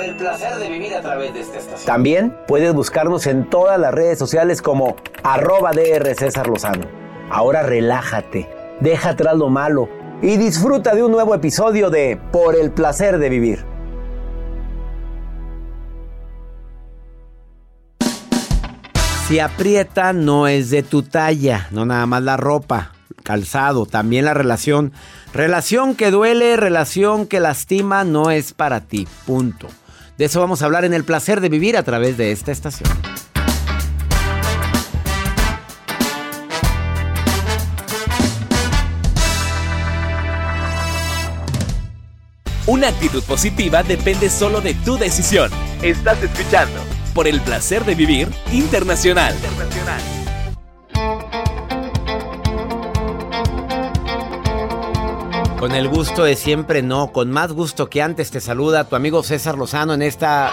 Por 0.00 0.08
el 0.08 0.16
placer 0.16 0.56
de 0.56 0.70
vivir 0.70 0.94
a 0.94 1.02
través 1.02 1.34
de 1.34 1.40
esta 1.40 1.58
estación. 1.58 1.84
También 1.84 2.34
puedes 2.48 2.72
buscarnos 2.72 3.26
en 3.26 3.50
todas 3.50 3.78
las 3.78 3.92
redes 3.92 4.18
sociales 4.18 4.62
como 4.62 4.96
arroba 5.22 5.72
DR 5.72 6.14
César 6.14 6.46
Lozano. 6.46 6.86
Ahora 7.30 7.62
relájate, 7.62 8.48
deja 8.80 9.10
atrás 9.10 9.36
lo 9.36 9.50
malo 9.50 9.90
y 10.22 10.38
disfruta 10.38 10.94
de 10.94 11.02
un 11.02 11.12
nuevo 11.12 11.34
episodio 11.34 11.90
de 11.90 12.18
Por 12.32 12.56
el 12.56 12.70
placer 12.70 13.18
de 13.18 13.28
vivir. 13.28 13.66
Si 19.28 19.38
aprieta 19.38 20.14
no 20.14 20.48
es 20.48 20.70
de 20.70 20.82
tu 20.82 21.02
talla, 21.02 21.68
no 21.72 21.84
nada 21.84 22.06
más 22.06 22.22
la 22.22 22.38
ropa, 22.38 22.92
calzado, 23.22 23.84
también 23.84 24.24
la 24.24 24.32
relación. 24.32 24.94
Relación 25.34 25.94
que 25.94 26.10
duele, 26.10 26.56
relación 26.56 27.26
que 27.26 27.38
lastima, 27.38 28.02
no 28.04 28.30
es 28.30 28.54
para 28.54 28.80
ti, 28.80 29.06
punto. 29.26 29.68
De 30.20 30.26
eso 30.26 30.38
vamos 30.38 30.60
a 30.60 30.66
hablar 30.66 30.84
en 30.84 30.92
el 30.92 31.02
placer 31.02 31.40
de 31.40 31.48
vivir 31.48 31.78
a 31.78 31.82
través 31.82 32.18
de 32.18 32.30
esta 32.30 32.52
estación. 32.52 32.90
Una 42.66 42.88
actitud 42.88 43.22
positiva 43.22 43.82
depende 43.82 44.28
solo 44.28 44.60
de 44.60 44.74
tu 44.74 44.98
decisión. 44.98 45.50
Estás 45.80 46.22
escuchando 46.22 46.78
por 47.14 47.26
el 47.26 47.40
placer 47.40 47.86
de 47.86 47.94
vivir 47.94 48.28
internacional. 48.52 49.34
Con 55.60 55.72
el 55.72 55.88
gusto 55.88 56.24
de 56.24 56.36
siempre, 56.36 56.80
no, 56.80 57.12
con 57.12 57.30
más 57.30 57.52
gusto 57.52 57.90
que 57.90 58.00
antes 58.00 58.30
te 58.30 58.40
saluda 58.40 58.88
tu 58.88 58.96
amigo 58.96 59.22
César 59.22 59.58
Lozano 59.58 59.92
en 59.92 60.00
esta... 60.00 60.50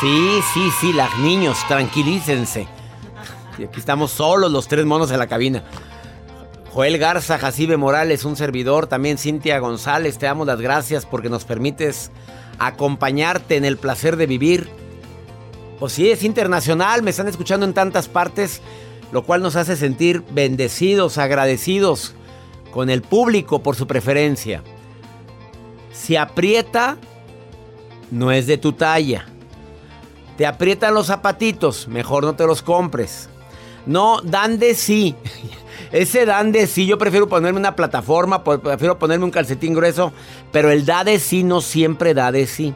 Sí, 0.00 0.40
sí, 0.52 0.70
sí, 0.80 0.92
las 0.92 1.16
niños, 1.20 1.56
tranquilícense. 1.68 2.66
Y 3.58 3.62
aquí 3.62 3.78
estamos 3.78 4.10
solos 4.10 4.50
los 4.50 4.66
tres 4.66 4.84
monos 4.86 5.12
en 5.12 5.20
la 5.20 5.28
cabina. 5.28 5.62
Joel 6.72 6.98
Garza, 6.98 7.38
Jacibe 7.38 7.76
Morales, 7.76 8.24
un 8.24 8.34
servidor, 8.34 8.88
también 8.88 9.18
Cintia 9.18 9.60
González, 9.60 10.18
te 10.18 10.26
damos 10.26 10.48
las 10.48 10.60
gracias 10.60 11.06
porque 11.06 11.30
nos 11.30 11.44
permites 11.44 12.10
acompañarte 12.58 13.54
en 13.54 13.64
el 13.64 13.76
placer 13.76 14.16
de 14.16 14.26
vivir. 14.26 14.68
Pues 15.78 15.92
sí, 15.92 16.10
es 16.10 16.24
internacional, 16.24 17.04
me 17.04 17.10
están 17.10 17.28
escuchando 17.28 17.64
en 17.64 17.72
tantas 17.72 18.08
partes, 18.08 18.62
lo 19.12 19.22
cual 19.22 19.42
nos 19.42 19.54
hace 19.54 19.76
sentir 19.76 20.24
bendecidos, 20.32 21.18
agradecidos 21.18 22.16
con 22.72 22.90
el 22.90 23.02
público 23.02 23.62
por 23.62 23.76
su 23.76 23.86
preferencia. 23.86 24.62
Si 25.92 26.16
aprieta, 26.16 26.96
no 28.10 28.30
es 28.30 28.46
de 28.46 28.58
tu 28.58 28.72
talla. 28.72 29.26
Te 30.36 30.46
aprietan 30.46 30.94
los 30.94 31.06
zapatitos, 31.06 31.88
mejor 31.88 32.24
no 32.24 32.34
te 32.34 32.46
los 32.46 32.62
compres. 32.62 33.28
No, 33.86 34.20
dan 34.22 34.58
de 34.58 34.74
sí. 34.74 35.16
Ese 35.92 36.26
dan 36.26 36.52
de 36.52 36.66
sí, 36.66 36.86
yo 36.86 36.98
prefiero 36.98 37.28
ponerme 37.28 37.58
una 37.58 37.74
plataforma, 37.74 38.44
prefiero 38.44 38.98
ponerme 38.98 39.24
un 39.24 39.30
calcetín 39.30 39.74
grueso, 39.74 40.12
pero 40.52 40.70
el 40.70 40.84
da 40.84 41.02
de 41.02 41.18
sí 41.18 41.42
no 41.42 41.60
siempre 41.60 42.14
da 42.14 42.30
de 42.30 42.46
sí. 42.46 42.74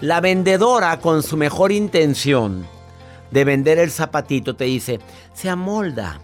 La 0.00 0.20
vendedora, 0.20 1.00
con 1.00 1.22
su 1.22 1.36
mejor 1.36 1.72
intención 1.72 2.66
de 3.30 3.44
vender 3.44 3.78
el 3.78 3.90
zapatito, 3.90 4.56
te 4.56 4.64
dice, 4.64 5.00
se 5.32 5.48
amolda. 5.48 6.20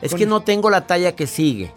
Es 0.00 0.14
que 0.14 0.26
no 0.26 0.40
tengo 0.40 0.70
la 0.70 0.86
talla 0.86 1.14
que 1.14 1.26
sigue. 1.26 1.72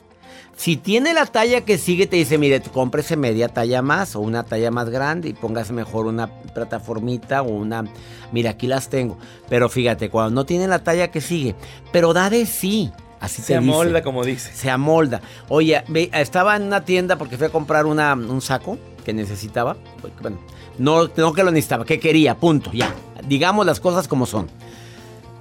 Si 0.56 0.78
tiene 0.78 1.14
la 1.14 1.26
talla 1.26 1.62
que 1.62 1.78
sigue, 1.78 2.06
te 2.08 2.16
dice, 2.16 2.38
mire, 2.38 2.62
cómprese 2.62 3.18
media 3.18 3.50
talla 3.50 3.82
más 3.82 4.16
o 4.16 4.20
una 4.22 4.44
talla 4.44 4.70
más 4.72 4.90
grande 4.90 5.30
y 5.30 5.34
póngase 5.34 5.74
mejor 5.74 6.06
una 6.06 6.28
plataformita 6.28 7.42
o 7.42 7.50
una... 7.50 7.84
Mira, 8.32 8.52
aquí 8.52 8.68
las 8.68 8.88
tengo. 8.90 9.18
Pero 9.50 9.68
fíjate, 9.68 10.10
cuando 10.10 10.32
no 10.42 10.46
tiene 10.46 10.68
la 10.68 10.80
talla 10.80 11.10
que 11.10 11.22
sigue, 11.22 11.56
pero 11.92 12.14
da 12.14 12.30
de 12.30 12.46
sí. 12.46 12.92
Así 13.20 13.42
Se 13.42 13.54
te 13.54 13.60
dice. 13.60 13.72
amolda, 13.72 14.04
como 14.04 14.24
dice. 14.24 14.52
Se 14.54 14.70
amolda. 14.70 15.22
Oye, 15.50 15.84
estaba 16.14 16.56
en 16.56 16.64
una 16.64 16.86
tienda 16.86 17.18
porque 17.18 17.38
fui 17.38 17.48
a 17.48 17.50
comprar 17.50 17.86
una- 17.86 18.14
un 18.14 18.42
saco 18.42 18.78
que 19.06 19.14
necesitaba. 19.14 19.76
Bueno, 20.22 20.38
no, 20.78 21.10
no 21.16 21.34
que 21.34 21.44
lo 21.44 21.52
necesitaba, 21.52 21.86
que 21.86 22.00
quería, 22.00 22.36
punto, 22.36 22.72
ya. 22.74 22.94
Digamos 23.28 23.66
las 23.66 23.80
cosas 23.80 24.08
como 24.08 24.26
son. 24.26 24.50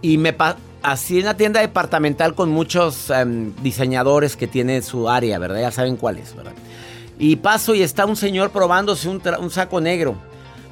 Y 0.01 0.17
me 0.17 0.33
pa- 0.33 0.57
así 0.83 1.17
en 1.19 1.25
una 1.25 1.37
tienda 1.37 1.61
departamental 1.61 2.35
con 2.35 2.51
muchos 2.51 3.11
em, 3.11 3.53
diseñadores 3.63 4.37
que 4.37 4.47
tiene 4.47 4.83
su 4.83 5.09
área, 5.09 5.39
¿verdad? 5.39 5.61
Ya 5.61 5.71
saben 5.71 5.97
cuál 5.97 6.19
es, 6.19 6.35
¿verdad? 6.35 6.53
Y 7.19 7.37
paso 7.37 7.75
y 7.75 7.83
está 7.83 8.05
un 8.07 8.17
señor 8.17 8.51
probándose 8.51 9.09
un, 9.09 9.51
saco 9.51 9.81
negro. 9.81 10.17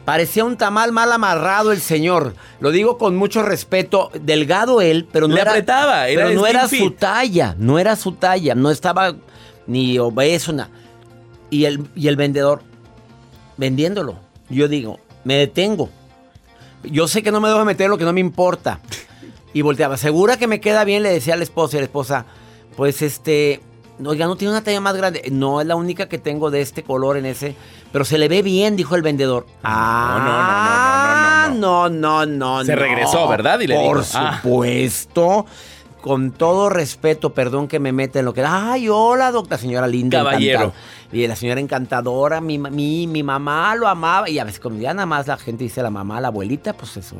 Parecía 0.05 0.45
un 0.45 0.57
tamal 0.57 0.91
mal 0.91 1.12
amarrado 1.12 1.71
el 1.73 1.81
señor. 1.81 2.35
Lo 2.59 2.71
digo 2.73 2.99
con 2.99 3.15
mucho 3.17 3.43
respeto. 3.43 4.11
Delgado 4.21 4.81
él, 4.81 5.07
pero 5.12 5.29
no 5.29 5.35
Le 5.35 5.43
era, 5.43 5.51
apretaba, 5.53 6.09
era 6.09 6.25
pero 6.27 6.35
no 6.41 6.47
era 6.47 6.67
fit. 6.67 6.81
su 6.81 6.91
talla. 6.93 7.55
No 7.59 7.79
era 7.79 7.95
su 7.95 8.13
talla. 8.13 8.55
No 8.55 8.71
estaba 8.71 9.15
ni 9.67 9.99
obeso. 9.99 10.53
na- 10.53 10.71
Y 11.51 11.67
el, 11.67 11.87
y 11.95 12.09
el 12.09 12.17
vendedor 12.17 12.63
vendiéndolo. 13.56 14.17
Yo 14.49 14.67
digo, 14.67 14.99
me 15.23 15.35
detengo. 15.35 15.91
Yo 16.83 17.06
sé 17.06 17.23
que 17.23 17.31
no 17.31 17.41
me 17.41 17.49
debo 17.49 17.65
meter 17.65 17.89
lo 17.91 17.99
que 17.99 18.05
no 18.05 18.13
me 18.13 18.21
importa. 18.21 18.81
Y 19.52 19.62
volteaba, 19.62 19.97
¿segura 19.97 20.37
que 20.37 20.47
me 20.47 20.61
queda 20.61 20.85
bien? 20.85 21.02
Le 21.02 21.11
decía 21.11 21.35
a 21.35 21.37
la 21.37 21.43
esposa 21.43 21.76
y 21.76 21.81
la 21.81 21.87
esposa, 21.87 22.26
pues 22.76 23.02
este, 23.02 23.61
oiga, 24.05 24.26
no 24.26 24.37
tiene 24.37 24.52
una 24.52 24.62
talla 24.62 24.81
más 24.81 24.97
grande. 24.97 25.25
No, 25.31 25.61
es 25.61 25.67
la 25.67 25.76
única 25.76 26.08
que 26.08 26.19
tengo 26.19 26.50
de 26.50 26.61
este 26.61 26.82
color 26.82 27.17
en 27.17 27.26
ese. 27.26 27.56
Pero 27.93 28.05
se 28.05 28.19
le 28.19 28.29
ve 28.29 28.43
bien, 28.43 28.76
dijo 28.76 28.94
el 28.94 29.02
vendedor. 29.02 29.47
Ah, 29.64 31.49
no, 31.50 31.88
no, 31.88 31.88
no, 31.88 32.26
no, 32.26 32.58
no. 32.58 32.64
Se 32.64 32.76
regresó, 32.76 33.29
¿verdad? 33.29 33.58
Y 33.61 33.67
le 33.67 33.75
Por 33.75 34.05
ah. 34.14 34.37
supuesto. 34.41 35.47
con 36.00 36.31
todo 36.31 36.70
respeto, 36.70 37.35
perdón 37.35 37.69
que 37.69 37.79
me 37.81 37.93
meta 37.93 38.20
en 38.20 38.25
lo 38.25 38.32
que... 38.32 38.43
Ay, 38.43 38.88
hola, 38.88 39.32
doctora, 39.32 39.58
señora 39.58 39.87
linda. 39.87 40.19
Caballero. 40.19 40.61
encantada. 40.61 40.85
Y 41.12 41.26
la 41.26 41.35
señora 41.35 41.61
encantadora, 41.61 42.41
mi, 42.41 42.58
mi, 42.58 43.08
mi 43.08 43.23
mamá 43.25 43.75
lo 43.75 43.88
amaba. 43.88 44.31
Y 44.31 44.38
a 44.38 44.44
veces, 44.44 44.61
como 44.61 44.79
ya 44.79 44.94
nada 44.94 45.06
más 45.06 45.26
la 45.26 45.37
gente 45.37 45.64
dice 45.64 45.82
la 45.82 45.91
mamá, 45.91 46.20
la 46.20 46.29
abuelita, 46.29 46.73
pues 46.73 46.96
eso. 46.96 47.17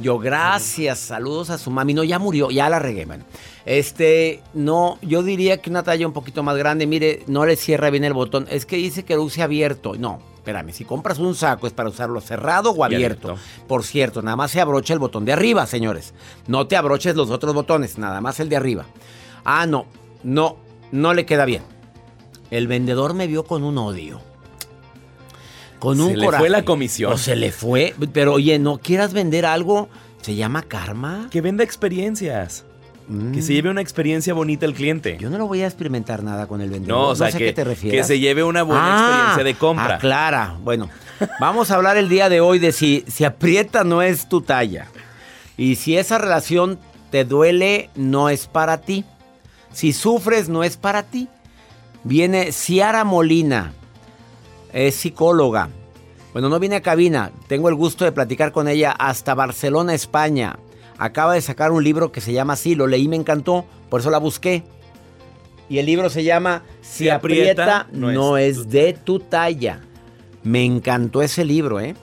Yo, 0.00 0.18
gracias, 0.18 0.98
saludos 0.98 1.50
a 1.50 1.58
su 1.58 1.70
mami. 1.70 1.92
No, 1.92 2.04
ya 2.04 2.18
murió, 2.18 2.50
ya 2.50 2.68
la 2.70 2.78
regué, 2.78 3.04
man. 3.04 3.24
Este, 3.66 4.42
no, 4.54 4.98
yo 5.02 5.22
diría 5.22 5.58
que 5.58 5.68
una 5.68 5.82
talla 5.82 6.06
un 6.06 6.14
poquito 6.14 6.42
más 6.42 6.56
grande, 6.56 6.86
mire, 6.86 7.22
no 7.26 7.44
le 7.44 7.56
cierra 7.56 7.90
bien 7.90 8.04
el 8.04 8.14
botón. 8.14 8.46
Es 8.50 8.64
que 8.64 8.76
dice 8.76 9.04
que 9.04 9.14
lo 9.14 9.22
use 9.22 9.42
abierto. 9.42 9.94
No, 9.98 10.20
espérame, 10.36 10.72
si 10.72 10.84
compras 10.84 11.18
un 11.18 11.34
saco 11.34 11.66
es 11.66 11.74
para 11.74 11.90
usarlo 11.90 12.20
cerrado 12.22 12.70
o 12.70 12.84
abierto. 12.84 13.32
abierto. 13.32 13.66
Por 13.68 13.84
cierto, 13.84 14.22
nada 14.22 14.36
más 14.36 14.50
se 14.50 14.60
abrocha 14.60 14.94
el 14.94 15.00
botón 15.00 15.26
de 15.26 15.34
arriba, 15.34 15.66
señores. 15.66 16.14
No 16.46 16.66
te 16.66 16.76
abroches 16.76 17.14
los 17.14 17.30
otros 17.30 17.54
botones, 17.54 17.98
nada 17.98 18.22
más 18.22 18.40
el 18.40 18.48
de 18.48 18.56
arriba. 18.56 18.86
Ah, 19.44 19.66
no, 19.66 19.84
no, 20.22 20.56
no 20.92 21.12
le 21.12 21.26
queda 21.26 21.44
bien. 21.44 21.62
El 22.50 22.68
vendedor 22.68 23.12
me 23.12 23.26
vio 23.26 23.44
con 23.44 23.62
un 23.62 23.76
odio. 23.76 24.29
Con 25.80 25.96
Se 25.96 26.02
un 26.04 26.18
le 26.18 26.24
coraje. 26.26 26.42
fue 26.42 26.48
la 26.50 26.64
comisión. 26.64 27.12
O 27.12 27.18
se 27.18 27.34
le 27.34 27.50
fue. 27.50 27.94
Pero 28.12 28.34
oye, 28.34 28.58
¿no 28.60 28.78
quieras 28.78 29.12
vender 29.12 29.44
algo? 29.46 29.88
¿Se 30.22 30.34
llama 30.36 30.62
karma? 30.62 31.26
Que 31.30 31.40
venda 31.40 31.64
experiencias. 31.64 32.64
Que 33.32 33.42
se 33.42 33.52
lleve 33.54 33.70
una 33.70 33.80
experiencia 33.80 34.32
bonita 34.34 34.66
el 34.66 34.72
cliente. 34.74 35.16
Yo 35.20 35.30
no 35.30 35.38
lo 35.38 35.48
voy 35.48 35.62
a 35.62 35.66
experimentar 35.66 36.22
nada 36.22 36.46
con 36.46 36.60
el 36.60 36.70
vendedor. 36.70 36.96
No, 36.96 37.08
o 37.08 37.16
sea, 37.16 37.32
sé 37.32 37.38
que, 37.38 37.44
a 37.44 37.46
qué 37.48 37.52
te 37.54 37.64
refieres. 37.64 38.00
que 38.02 38.06
se 38.06 38.20
lleve 38.20 38.44
una 38.44 38.62
buena 38.62 38.84
Ah, 38.84 39.08
experiencia 39.08 39.42
de 39.44 39.54
compra. 39.54 39.96
Aclara. 39.96 40.54
Bueno, 40.62 40.88
vamos 41.40 41.72
a 41.72 41.74
hablar 41.74 41.96
el 41.96 42.08
día 42.08 42.28
de 42.28 42.40
hoy 42.40 42.60
de 42.60 42.70
si, 42.70 43.04
si 43.08 43.24
aprieta 43.24 43.82
no 43.82 44.00
es 44.00 44.28
tu 44.28 44.42
talla. 44.42 44.86
Y 45.56 45.74
si 45.74 45.96
esa 45.96 46.18
relación 46.18 46.78
te 47.10 47.24
duele, 47.24 47.90
no 47.96 48.28
es 48.28 48.46
para 48.46 48.80
ti. 48.82 49.04
Si 49.72 49.92
sufres, 49.92 50.48
no 50.48 50.62
es 50.62 50.76
para 50.76 51.02
ti. 51.02 51.26
Viene 52.04 52.52
Ciara 52.52 53.02
Molina, 53.02 53.72
es 54.72 54.94
psicóloga. 54.94 55.70
Bueno, 56.32 56.48
no 56.48 56.60
viene 56.60 56.76
a 56.76 56.82
cabina, 56.82 57.32
tengo 57.48 57.68
el 57.68 57.74
gusto 57.74 58.04
de 58.04 58.12
platicar 58.12 58.52
con 58.52 58.68
ella 58.68 58.92
hasta 58.92 59.34
Barcelona, 59.34 59.94
España. 59.94 60.58
Acaba 60.96 61.34
de 61.34 61.40
sacar 61.40 61.72
un 61.72 61.82
libro 61.82 62.12
que 62.12 62.20
se 62.20 62.32
llama 62.32 62.52
así, 62.52 62.74
lo 62.74 62.86
leí, 62.86 63.08
me 63.08 63.16
encantó, 63.16 63.64
por 63.88 64.00
eso 64.00 64.10
la 64.10 64.18
busqué. 64.18 64.62
Y 65.68 65.78
el 65.78 65.86
libro 65.86 66.10
se 66.10 66.24
llama 66.24 66.62
Si, 66.82 67.08
aprieta, 67.08 67.86
no, 67.92 68.36
es, 68.36 68.68
de 68.68 68.92
tu 68.92 69.20
talla. 69.20 69.80
Me 70.42 70.64
encantó 70.64 71.22
ese 71.22 71.44
libro, 71.44 71.80
¿eh? 71.80 71.94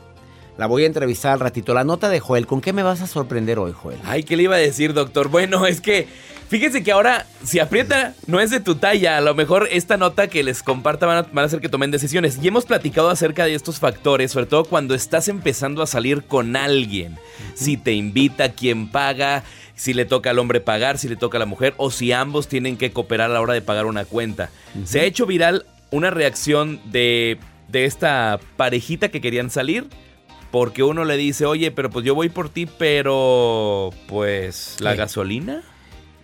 La 0.58 0.66
voy 0.66 0.84
a 0.84 0.88
entrevistar 0.88 1.34
al 1.34 1.40
ratito. 1.40 1.74
La 1.74 1.84
nota 1.84 2.10
de 2.10 2.20
Joel, 2.20 2.48
¿con 2.48 2.62
qué 2.62 2.74
me 2.74 2.81
vas 2.81 3.02
a 3.02 3.08
sorprender 3.08 3.60
hoy, 3.60 3.74
Joel? 3.74 4.00
Ay, 4.04 4.24
¿qué 4.24 4.36
le 4.36 4.44
iba 4.44 4.56
a 4.56 4.60
decir, 4.60 4.94
doctor? 4.94 5.28
Bueno, 5.28 5.66
es 5.68 5.81
que 5.81 6.08
fíjense 6.50 6.84
que 6.84 6.92
ahora, 6.92 7.26
si 7.44 7.60
aprieta, 7.60 8.14
no 8.26 8.40
es 8.40 8.50
de 8.52 8.60
tu 8.60 8.76
talla. 8.76 9.18
A 9.18 9.22
lo 9.22 9.36
mejor 9.36 9.68
esta 9.72 9.98
nota 9.98 10.28
que 10.28 10.44
les 10.44 10.64
comparta 10.64 11.06
van 11.06 11.18
a, 11.18 11.22
van 11.24 11.44
a 11.44 11.46
hacer 11.46 11.60
que 11.62 11.70
tomen 11.70 11.92
decisiones. 11.92 12.40
Y 12.42 12.48
hemos 12.48 12.66
platicado 12.66 13.10
acerca 13.10 13.46
de 13.46 13.54
estos 13.54 13.80
factores, 13.80 14.32
sobre 14.32 14.46
todo 14.46 14.66
cuando 14.66 14.96
estás 14.96 15.28
empezando 15.28 15.82
a 15.82 15.88
salir 15.88 16.24
con 16.24 16.56
alguien. 16.56 17.18
Si 17.56 17.78
te 17.78 17.94
invita, 17.94 18.52
quién 18.54 18.90
paga, 18.90 19.44
si 19.76 19.94
le 19.94 20.06
toca 20.06 20.32
al 20.32 20.40
hombre 20.40 20.60
pagar, 20.60 20.98
si 20.98 21.08
le 21.08 21.16
toca 21.16 21.38
a 21.38 21.40
la 21.40 21.46
mujer, 21.46 21.74
o 21.78 21.92
si 21.92 22.12
ambos 22.12 22.48
tienen 22.48 22.78
que 22.78 22.92
cooperar 22.92 23.30
a 23.30 23.34
la 23.34 23.42
hora 23.42 23.54
de 23.54 23.62
pagar 23.62 23.86
una 23.86 24.06
cuenta. 24.06 24.50
Se 24.86 25.00
ha 25.00 25.04
hecho 25.04 25.26
viral 25.26 25.66
una 25.92 26.10
reacción 26.10 26.80
de, 26.86 27.38
de 27.68 27.86
esta 27.86 28.40
parejita 28.58 29.10
que 29.10 29.22
querían 29.22 29.50
salir. 29.50 29.88
Porque 30.50 30.82
uno 30.82 31.04
le 31.04 31.18
dice, 31.18 31.46
oye, 31.46 31.72
pero 31.72 31.90
pues 31.90 32.06
yo 32.06 32.16
voy 32.16 32.30
por 32.30 32.48
ti, 32.48 32.68
pero 32.68 33.90
pues 34.08 34.78
la 34.80 34.92
¿Qué? 34.92 34.98
gasolina. 35.00 35.62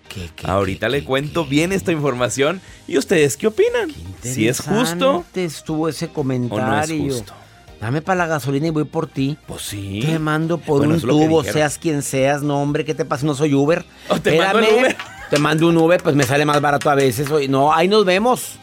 ¿Qué, 0.09 0.29
qué, 0.35 0.47
Ahorita 0.47 0.87
qué, 0.87 0.91
le 0.91 1.03
cuento 1.03 1.45
bien 1.45 1.71
esta 1.71 1.91
información. 1.91 2.61
¿Y 2.87 2.97
ustedes 2.97 3.37
qué 3.37 3.47
opinan? 3.47 3.91
Si 4.21 4.47
es 4.47 4.59
justo 4.59 5.25
estuvo 5.35 5.89
ese 5.89 6.05
o 6.05 6.23
no 6.23 6.33
es 6.33 6.49
comentario. 6.49 7.03
justo. 7.13 7.33
Dame 7.81 8.01
para 8.01 8.19
la 8.19 8.27
gasolina 8.27 8.67
y 8.67 8.69
voy 8.69 8.85
por 8.85 9.07
ti. 9.07 9.37
Pues 9.45 9.63
sí. 9.63 9.99
Te 10.05 10.17
mando 10.17 10.57
por 10.57 10.79
Bueno, 10.79 10.93
un 10.95 11.01
tubo, 11.01 11.43
seas 11.43 11.77
quien 11.77 12.01
seas. 12.01 12.41
No, 12.41 12.61
hombre, 12.61 12.85
¿qué 12.85 12.93
te 12.95 13.03
pasa? 13.03 13.25
No 13.25 13.35
soy 13.35 13.53
Uber. 13.53 13.83
Oh, 14.07 14.19
te 14.19 14.37
mando 14.37 14.59
Uber. 14.79 14.95
Te 15.29 15.37
mando 15.37 15.67
un 15.67 15.77
Uber, 15.77 16.01
pues 16.01 16.15
me 16.15 16.23
sale 16.23 16.45
más 16.45 16.61
barato 16.61 16.89
a 16.89 16.95
veces. 16.95 17.27
No, 17.49 17.73
ahí 17.73 17.87
nos 17.87 18.05
vemos. 18.05 18.53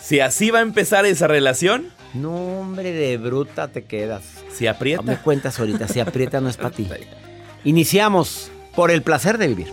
Si 0.00 0.20
así 0.20 0.50
va 0.50 0.58
a 0.58 0.62
empezar 0.62 1.06
esa 1.06 1.26
relación, 1.26 1.86
No, 2.12 2.60
hombre, 2.60 2.92
de 2.92 3.16
bruta 3.16 3.68
te 3.68 3.84
quedas. 3.84 4.22
si 4.52 4.64
Me 4.64 4.68
aprieta. 4.70 5.22
cuentas 5.22 5.58
ahorita, 5.58 5.88
si 5.88 5.98
aprieta 5.98 6.40
no 6.40 6.48
es 6.50 6.56
para 6.56 6.70
ti. 6.70 6.86
Iniciamos 7.64 8.50
por 8.76 8.90
el 8.90 9.02
placer 9.02 9.38
de 9.38 9.48
vivir. 9.48 9.72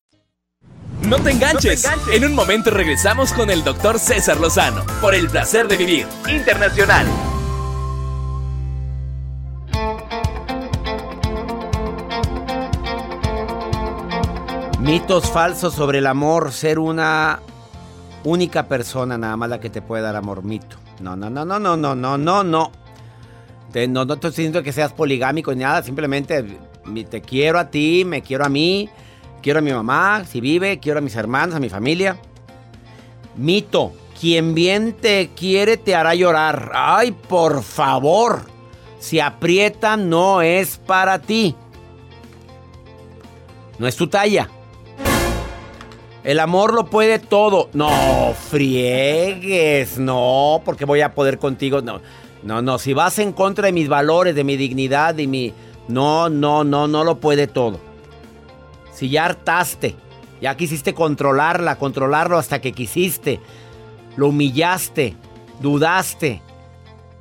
No 1.11 1.17
te 1.17 1.31
enganches. 1.31 1.85
En 2.13 2.23
un 2.23 2.33
momento 2.33 2.71
regresamos 2.71 3.33
con 3.33 3.49
el 3.49 3.65
doctor 3.65 3.99
César 3.99 4.39
Lozano 4.39 4.85
por 5.01 5.13
el 5.13 5.27
placer 5.29 5.67
de 5.67 5.75
vivir 5.75 6.07
internacional. 6.29 7.05
Mitos 14.79 15.29
falsos 15.29 15.73
sobre 15.73 15.97
el 15.97 16.07
amor, 16.07 16.53
ser 16.53 16.79
una 16.79 17.41
única 18.23 18.69
persona 18.69 19.17
nada 19.17 19.35
más 19.35 19.49
la 19.49 19.59
que 19.59 19.69
te 19.69 19.81
puede 19.81 20.03
dar 20.03 20.15
amor. 20.15 20.45
Mito. 20.45 20.77
No, 21.01 21.17
no, 21.17 21.29
no, 21.29 21.43
no, 21.43 21.59
no, 21.59 21.75
no, 21.75 21.93
no, 21.93 22.17
no, 22.17 22.43
no. 22.45 22.71
Te- 23.73 23.89
no, 23.89 24.05
no 24.05 24.13
estoy 24.13 24.29
diciendo 24.29 24.63
que 24.63 24.71
seas 24.71 24.93
poligámico 24.93 25.53
ni 25.53 25.59
nada, 25.63 25.83
simplemente 25.83 26.57
te 27.09 27.21
quiero 27.21 27.59
a 27.59 27.69
ti, 27.69 28.03
me 28.05 28.21
quiero 28.21 28.45
a 28.45 28.49
mí, 28.49 28.89
quiero 29.41 29.59
a 29.59 29.61
mi 29.61 29.71
mamá, 29.71 30.23
si 30.25 30.41
vive, 30.41 30.79
quiero 30.79 30.99
a 30.99 31.01
mis 31.01 31.15
hermanos, 31.15 31.55
a 31.55 31.59
mi 31.59 31.69
familia. 31.69 32.17
Mito, 33.35 33.93
quien 34.19 34.53
bien 34.53 34.93
te 34.93 35.31
quiere 35.35 35.77
te 35.77 35.95
hará 35.95 36.15
llorar. 36.15 36.71
Ay, 36.73 37.11
por 37.11 37.63
favor, 37.63 38.43
si 38.99 39.19
aprieta 39.19 39.97
no 39.97 40.41
es 40.41 40.77
para 40.77 41.19
ti. 41.19 41.55
No 43.79 43.87
es 43.87 43.95
tu 43.95 44.07
talla. 44.07 44.49
El 46.23 46.39
amor 46.39 46.73
lo 46.73 46.85
puede 46.85 47.17
todo. 47.17 47.69
No, 47.73 48.35
friegues. 48.49 49.97
No, 49.97 50.61
porque 50.63 50.85
voy 50.85 51.01
a 51.01 51.15
poder 51.15 51.39
contigo. 51.39 51.81
No. 51.81 51.99
No, 52.43 52.61
no, 52.61 52.77
si 52.79 52.93
vas 52.93 53.19
en 53.19 53.33
contra 53.33 53.67
de 53.67 53.71
mis 53.71 53.87
valores, 53.87 54.35
de 54.35 54.43
mi 54.43 54.57
dignidad 54.57 55.17
y 55.17 55.27
mi... 55.27 55.53
No, 55.87 56.29
no, 56.29 56.63
no, 56.63 56.87
no 56.87 57.03
lo 57.03 57.19
puede 57.19 57.47
todo. 57.47 57.79
Si 58.91 59.09
ya 59.09 59.25
hartaste, 59.25 59.95
ya 60.41 60.55
quisiste 60.57 60.93
controlarla, 60.93 61.77
controlarlo 61.77 62.37
hasta 62.37 62.59
que 62.61 62.73
quisiste, 62.73 63.39
lo 64.15 64.29
humillaste, 64.29 65.15
dudaste 65.61 66.41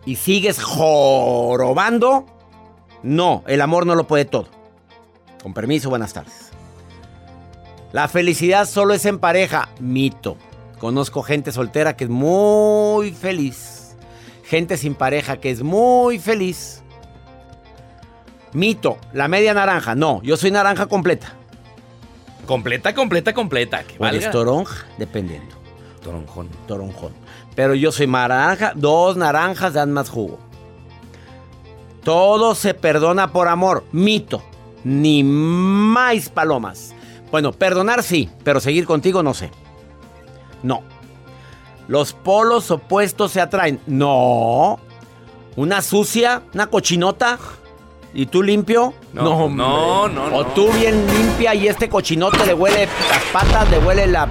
y 0.05 0.17
sigues 0.17 0.63
jorobando, 0.63 2.27
no, 3.03 3.45
el 3.47 3.61
amor 3.61 3.87
no 3.87 3.95
lo 3.95 4.07
puede 4.07 4.25
todo. 4.25 4.49
Con 5.43 5.55
permiso, 5.55 5.89
buenas 5.89 6.13
tardes. 6.13 6.51
La 7.93 8.09
felicidad 8.09 8.67
solo 8.67 8.95
es 8.95 9.05
en 9.05 9.19
pareja, 9.19 9.69
mito. 9.81 10.37
Conozco 10.79 11.23
gente 11.23 11.53
soltera 11.53 11.97
que 11.97 12.05
es 12.05 12.11
muy 12.11 13.13
feliz. 13.13 13.97
Gente 14.45 14.77
sin 14.77 14.95
pareja 14.95 15.39
que 15.39 15.51
es 15.51 15.63
muy 15.63 16.19
feliz. 16.19 16.83
Mito, 18.53 18.99
la 19.13 19.29
media 19.29 19.55
naranja. 19.55 19.95
No, 19.95 20.23
yo 20.23 20.37
soy 20.37 20.51
naranja 20.51 20.87
completa. 20.87 21.37
Completa, 22.51 22.93
completa, 22.93 23.33
completa. 23.33 23.85
Que 23.85 23.95
¿O 23.97 24.31
toronja? 24.33 24.85
Dependiendo. 24.99 25.55
Toronjón. 26.03 26.49
Toronjón. 26.67 27.13
Pero 27.55 27.77
yo 27.77 27.93
soy 27.93 28.09
naranja, 28.09 28.73
dos 28.75 29.17
naranjas 29.17 29.75
dan 29.75 29.93
más 29.93 30.11
jugo. 30.11 30.37
Todo 32.03 32.57
se 32.57 32.75
perdona 32.75 33.31
por 33.31 33.47
amor. 33.47 33.85
Mito. 33.93 34.43
Ni 34.83 35.23
más 35.23 36.29
palomas. 36.29 36.93
Bueno, 37.31 37.53
perdonar 37.53 38.03
sí, 38.03 38.29
pero 38.43 38.59
seguir 38.59 38.85
contigo 38.85 39.23
no 39.23 39.33
sé. 39.33 39.53
No. 40.65 40.83
Los 41.87 42.15
polos 42.15 42.73
opuestos 42.73 43.31
se 43.31 43.41
atraen. 43.41 43.79
No. 43.87 44.81
Una 45.55 45.83
sucia, 45.83 46.43
una 46.53 46.67
cochinota. 46.67 47.39
¿Y 48.13 48.27
tú 48.27 48.43
limpio? 48.43 48.93
No, 49.13 49.49
no, 49.49 50.09
no, 50.09 50.37
O 50.37 50.47
tú 50.47 50.71
bien 50.73 51.05
limpia 51.07 51.55
y 51.55 51.67
este 51.67 51.89
cochinote 51.89 52.47
le 52.47 52.55
huele 52.55 52.87
las 52.87 53.25
patas, 53.33 53.69
le 53.71 53.79
huele 53.79 54.07
la. 54.07 54.29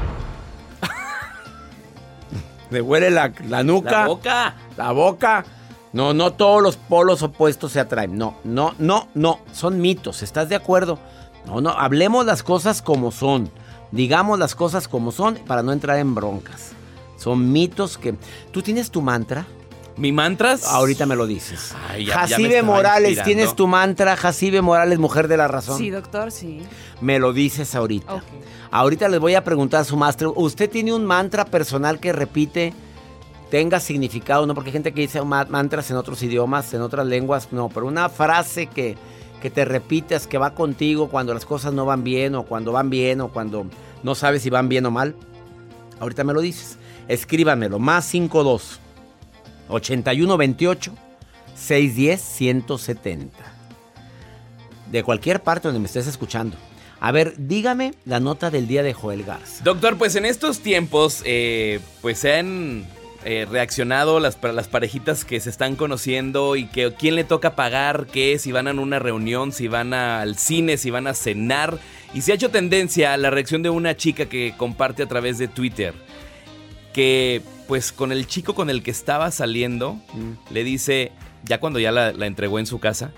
le 2.70 2.82
huele 2.82 3.12
la, 3.12 3.34
la 3.48 3.64
nuca. 3.64 3.92
La 3.92 4.08
boca. 4.08 4.56
La 4.78 4.92
boca. 4.92 5.46
No, 5.92 6.14
no 6.14 6.34
todos 6.34 6.62
los 6.62 6.78
polos 6.78 7.24
opuestos 7.24 7.74
se 7.74 7.80
atraen. 7.80 8.18
No, 8.18 8.38
no, 8.44 8.74
no, 8.78 9.10
no. 9.16 9.40
Son 9.52 9.82
mitos. 9.82 10.24
¿Estás 10.24 10.48
de 10.48 10.56
acuerdo? 10.56 10.98
No, 11.46 11.60
no. 11.60 11.72
Hablemos 11.72 12.26
las 12.26 12.44
cosas 12.44 12.82
como 12.82 13.12
son. 13.12 13.52
Digamos 13.92 14.40
las 14.40 14.56
cosas 14.56 14.88
como 14.88 15.12
son 15.12 15.36
para 15.48 15.64
no 15.64 15.74
entrar 15.74 15.98
en 15.98 16.16
broncas. 16.16 16.72
Son 17.18 17.52
mitos 17.52 17.98
que. 17.98 18.16
¿Tú 18.52 18.62
tienes 18.62 18.92
tu 18.92 19.02
mantra? 19.02 19.46
Mi 20.00 20.12
mantras. 20.14 20.64
Ahorita 20.66 21.06
me 21.06 21.16
lo 21.16 21.28
dices. 21.28 21.74
Ay, 21.90 22.06
ya- 22.06 22.20
Jacibe 22.20 22.64
Morales, 22.64 23.10
inspirando. 23.12 23.26
¿tienes 23.26 23.56
tu 23.56 23.68
mantra? 23.68 24.16
Jacibe 24.16 24.62
Morales, 24.62 24.98
mujer 24.98 25.28
de 25.28 25.36
la 25.38 25.48
razón. 25.48 25.78
Sí, 25.78 25.90
doctor, 25.90 26.32
sí. 26.32 26.62
Me 27.02 27.20
lo 27.20 27.34
dices 27.34 27.76
ahorita. 27.76 28.16
Ok. 28.16 28.24
Ahorita 28.72 29.10
les 29.10 29.20
voy 29.20 29.36
a 29.36 29.44
preguntar 29.44 29.82
a 29.82 29.84
su 29.84 29.98
maestro. 29.98 30.34
¿Usted 30.36 30.70
tiene 30.70 30.94
un 30.94 31.06
mantra 31.06 31.44
personal 31.46 32.00
que 32.00 32.14
repite, 32.14 32.74
tenga 33.52 33.80
significado? 33.80 34.46
No, 34.46 34.54
porque 34.56 34.70
hay 34.70 34.74
gente 34.74 34.94
que 34.94 35.02
dice 35.02 35.22
ma- 35.24 35.46
mantras 35.50 35.90
en 35.92 35.98
otros 35.98 36.24
idiomas, 36.24 36.74
en 36.74 36.82
otras 36.82 37.06
lenguas. 37.06 37.50
No, 37.52 37.68
pero 37.70 37.86
una 37.88 38.08
frase 38.10 38.68
que, 38.68 38.96
que 39.42 39.50
te 39.50 39.66
repites, 39.66 40.28
que 40.28 40.38
va 40.38 40.54
contigo 40.56 41.10
cuando 41.10 41.34
las 41.34 41.46
cosas 41.46 41.74
no 41.74 41.86
van 41.86 42.04
bien, 42.06 42.36
o 42.36 42.44
cuando 42.44 42.72
van 42.72 42.90
bien, 42.90 43.20
o 43.22 43.30
cuando 43.30 43.66
no 44.04 44.16
sabes 44.16 44.44
si 44.44 44.50
van 44.50 44.70
bien 44.70 44.86
o 44.86 44.92
mal. 44.92 45.16
Ahorita 46.00 46.24
me 46.24 46.32
lo 46.34 46.40
dices. 46.40 46.78
Escríbanmelo. 47.10 47.80
Más 47.80 48.06
52 48.06 48.80
8128 49.70 50.94
610 51.56 52.22
170 52.22 53.38
de 54.92 55.04
cualquier 55.04 55.42
parte 55.42 55.68
donde 55.68 55.80
me 55.80 55.86
estés 55.86 56.08
escuchando. 56.08 56.58
A 57.00 57.12
ver, 57.12 57.34
dígame 57.38 57.94
la 58.06 58.20
nota 58.20 58.50
del 58.50 58.68
día 58.68 58.84
de 58.84 58.94
Joel 58.94 59.24
Garza. 59.24 59.64
Doctor, 59.64 59.98
pues 59.98 60.16
en 60.16 60.26
estos 60.26 60.60
tiempos, 60.60 61.22
eh, 61.26 61.80
pues 62.02 62.20
se 62.20 62.36
han 62.38 62.86
eh, 63.24 63.46
reaccionado 63.50 64.20
las, 64.20 64.38
las 64.42 64.68
parejitas 64.68 65.24
que 65.26 65.40
se 65.40 65.50
están 65.50 65.76
conociendo 65.76 66.56
y 66.56 66.66
que 66.66 66.94
quién 66.98 67.16
le 67.16 67.24
toca 67.24 67.56
pagar 67.56 68.08
qué, 68.12 68.38
si 68.40 68.52
van 68.52 68.68
a 68.68 68.72
una 68.74 69.00
reunión, 69.00 69.52
si 69.54 69.68
van 69.68 69.94
a- 69.94 70.22
al 70.22 70.38
cine, 70.38 70.76
si 70.78 70.90
van 70.90 71.08
a 71.08 71.14
cenar. 71.14 71.78
Y 72.14 72.22
se 72.22 72.32
ha 72.32 72.36
hecho 72.36 72.50
tendencia 72.50 73.16
la 73.18 73.30
reacción 73.30 73.62
de 73.62 73.70
una 73.70 73.96
chica 73.96 74.26
que 74.26 74.54
comparte 74.58 75.04
a 75.04 75.08
través 75.08 75.38
de 75.38 75.48
Twitter 75.48 75.94
que 76.94 77.42
pues 77.70 77.92
con 77.94 78.12
el 78.12 78.26
chico 78.28 78.54
con 78.56 78.70
el 78.70 78.82
que 78.84 78.90
estaba 78.92 79.30
saliendo 79.32 79.94
Mm. 80.14 80.54
le 80.54 80.64
dice, 80.66 81.12
ya 81.46 81.60
cuando 81.60 81.80
ya 81.80 81.92
la, 81.94 82.12
la 82.12 82.26
entregó 82.26 82.58
en 82.60 82.66
su 82.66 82.80
casa, 82.80 83.12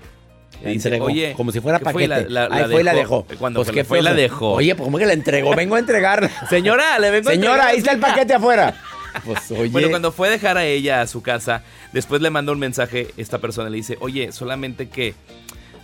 La 0.60 0.68
le 0.68 0.74
dice, 0.74 0.88
entregó, 0.88 1.06
oye, 1.06 1.32
como 1.36 1.50
si 1.52 1.60
fuera 1.60 1.78
¿qué 1.78 1.84
fue? 1.90 2.06
paquete. 2.06 2.28
La, 2.30 2.48
la- 2.48 2.54
Ahí 2.54 2.62
la 2.62 2.68
fue 2.68 2.80
y 2.82 2.84
la 2.84 2.92
dejó. 2.94 3.26
Cuando 3.38 3.58
Pues, 3.60 3.68
fue, 3.68 3.74
¿qué 3.74 3.84
fue 3.84 3.98
y 4.00 4.02
la 4.02 4.12
dejó. 4.14 4.52
Oye, 4.52 4.74
pues 4.74 4.84
¿cómo 4.84 4.98
que 4.98 5.06
la 5.06 5.14
entregó? 5.14 5.52
Vengo 5.56 5.74
a 5.74 5.78
entregarla. 5.78 6.30
Señora, 6.48 6.98
le 6.98 7.10
vengo 7.10 7.30
a 7.30 7.32
Señora, 7.32 7.52
entregar 7.54 7.68
ahí 7.70 7.78
está 7.78 7.92
el 7.92 7.98
paquete 7.98 8.34
afuera. 8.34 8.74
Pues 9.26 9.50
oye. 9.50 9.68
Bueno, 9.68 9.90
cuando 9.90 10.10
fue 10.12 10.28
a 10.28 10.30
dejar 10.30 10.56
a 10.56 10.64
ella 10.64 11.02
a 11.02 11.06
su 11.06 11.20
casa, 11.22 11.62
después 11.92 12.22
le 12.22 12.30
mandó 12.30 12.52
un 12.52 12.58
mensaje, 12.58 13.08
esta 13.18 13.38
persona 13.40 13.68
le 13.68 13.76
dice, 13.76 13.98
oye, 14.00 14.32
solamente 14.32 14.88
que 14.88 15.14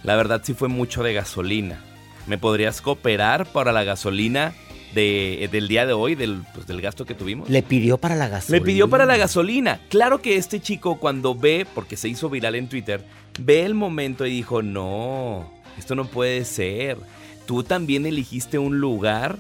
la 0.03 0.17
verdad 0.17 0.41
sí 0.45 0.55
fue 0.55 0.69
mucho 0.69 1.03
de 1.03 1.13
gasolina. 1.13 1.79
¿Me 2.27 2.39
podrías 2.39 2.81
cooperar 2.81 3.45
para 3.47 3.71
la 3.73 3.85
gasolina 3.85 4.55
de, 4.95 5.49
del 5.51 5.69
día 5.69 5.87
de 5.87 5.93
hoy, 5.93 6.15
del, 6.15 6.43
pues, 6.55 6.67
del 6.67 6.81
gasto 6.81 7.05
que 7.05 7.15
tuvimos? 7.15 7.49
Le 7.49 7.63
pidió 7.63 7.99
para 7.99 8.17
la 8.17 8.29
gasolina. 8.29 8.59
Le 8.59 8.65
pidió 8.65 8.89
para 8.89 9.07
la 9.07 9.17
gasolina. 9.17 9.81
Claro 9.89 10.21
que 10.23 10.37
este 10.37 10.61
chico 10.61 10.99
cuando 10.99 11.35
ve, 11.35 11.67
porque 11.75 11.97
se 11.97 12.09
hizo 12.09 12.31
viral 12.31 12.55
en 12.55 12.69
Twitter, 12.69 13.05
ve 13.39 13.65
el 13.65 13.75
momento 13.75 14.27
y 14.27 14.31
dijo, 14.31 14.63
no, 14.63 15.51
esto 15.79 15.95
no 15.95 16.07
puede 16.07 16.45
ser. 16.45 16.99
Tú 17.47 17.63
también 17.63 18.07
elegiste 18.07 18.59
un 18.59 18.79
lugar 18.81 19.39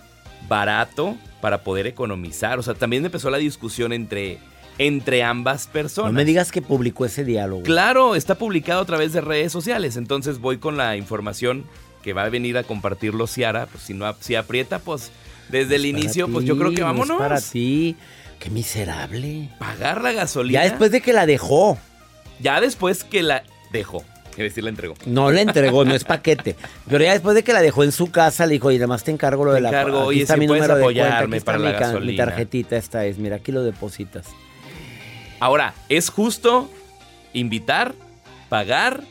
barato 0.48 1.16
para 1.40 1.62
poder 1.62 1.86
economizar. 1.86 2.58
O 2.58 2.62
sea, 2.62 2.74
también 2.74 3.04
empezó 3.04 3.30
la 3.30 3.38
discusión 3.38 3.92
entre, 3.92 4.38
entre 4.78 5.22
ambas 5.22 5.66
personas. 5.66 6.12
No 6.12 6.16
me 6.16 6.24
digas 6.24 6.50
que 6.52 6.62
publicó 6.62 7.04
ese 7.04 7.24
diálogo. 7.24 7.62
Claro, 7.62 8.14
está 8.14 8.36
publicado 8.36 8.80
a 8.80 8.86
través 8.86 9.12
de 9.12 9.20
redes 9.20 9.52
sociales. 9.52 9.96
Entonces 9.96 10.38
voy 10.38 10.58
con 10.58 10.76
la 10.76 10.96
información 10.96 11.64
que 12.02 12.12
va 12.12 12.24
a 12.24 12.28
venir 12.28 12.56
a 12.58 12.62
compartirlo 12.64 13.26
Ciara. 13.26 13.66
Pues 13.66 13.84
si 13.84 13.94
no 13.94 14.14
si 14.20 14.34
aprieta, 14.34 14.78
pues 14.78 15.10
desde 15.48 15.76
el 15.76 15.86
inicio, 15.86 16.28
pues 16.28 16.44
yo 16.44 16.56
creo 16.58 16.72
que 16.72 16.82
vámonos. 16.82 17.18
para 17.18 17.40
ti. 17.40 17.96
Qué 18.38 18.50
miserable. 18.50 19.48
Pagar 19.58 20.00
la 20.02 20.12
gasolina. 20.12 20.62
Ya 20.62 20.68
después 20.70 20.90
de 20.92 21.00
que 21.00 21.12
la 21.12 21.26
dejó. 21.26 21.76
Ya 22.40 22.60
después 22.60 23.02
que 23.04 23.22
la 23.22 23.42
dejó. 23.72 24.04
Es 24.32 24.36
decir, 24.44 24.62
la 24.62 24.70
entregó. 24.70 24.94
No 25.06 25.32
la 25.32 25.40
entregó, 25.40 25.84
no 25.84 25.92
es 25.96 26.04
paquete. 26.04 26.54
Pero 26.88 27.02
ya 27.02 27.12
después 27.12 27.34
de 27.34 27.42
que 27.42 27.52
la 27.52 27.60
dejó 27.60 27.82
en 27.82 27.90
su 27.90 28.12
casa, 28.12 28.46
le 28.46 28.52
dijo, 28.52 28.70
y 28.70 28.76
además 28.76 29.02
te 29.02 29.10
encargo 29.10 29.44
lo 29.44 29.50
Te 29.50 29.56
de 29.56 29.60
la 29.62 29.68
encargo, 29.70 30.04
oye, 30.04 30.22
está 30.22 30.34
si 30.34 30.40
mi 30.40 30.46
número 30.46 30.76
de 30.76 30.82
cuenta, 30.84 31.02
apoyarme 31.02 31.36
aquí 31.36 31.38
está 31.38 31.46
para 31.46 31.58
mi, 31.58 31.64
la 31.64 31.72
ca- 31.72 31.78
mi 31.78 31.92
gasolina". 31.94 32.24
tarjetita, 32.24 32.76
esta 32.76 33.04
es, 33.06 33.18
mira, 33.18 33.34
aquí 33.36 33.50
lo 33.50 33.64
depositas. 33.64 34.26
Ahora, 35.40 35.74
¿es 35.88 36.08
justo 36.10 36.70
invitar, 37.32 37.94
pagar? 38.48 39.02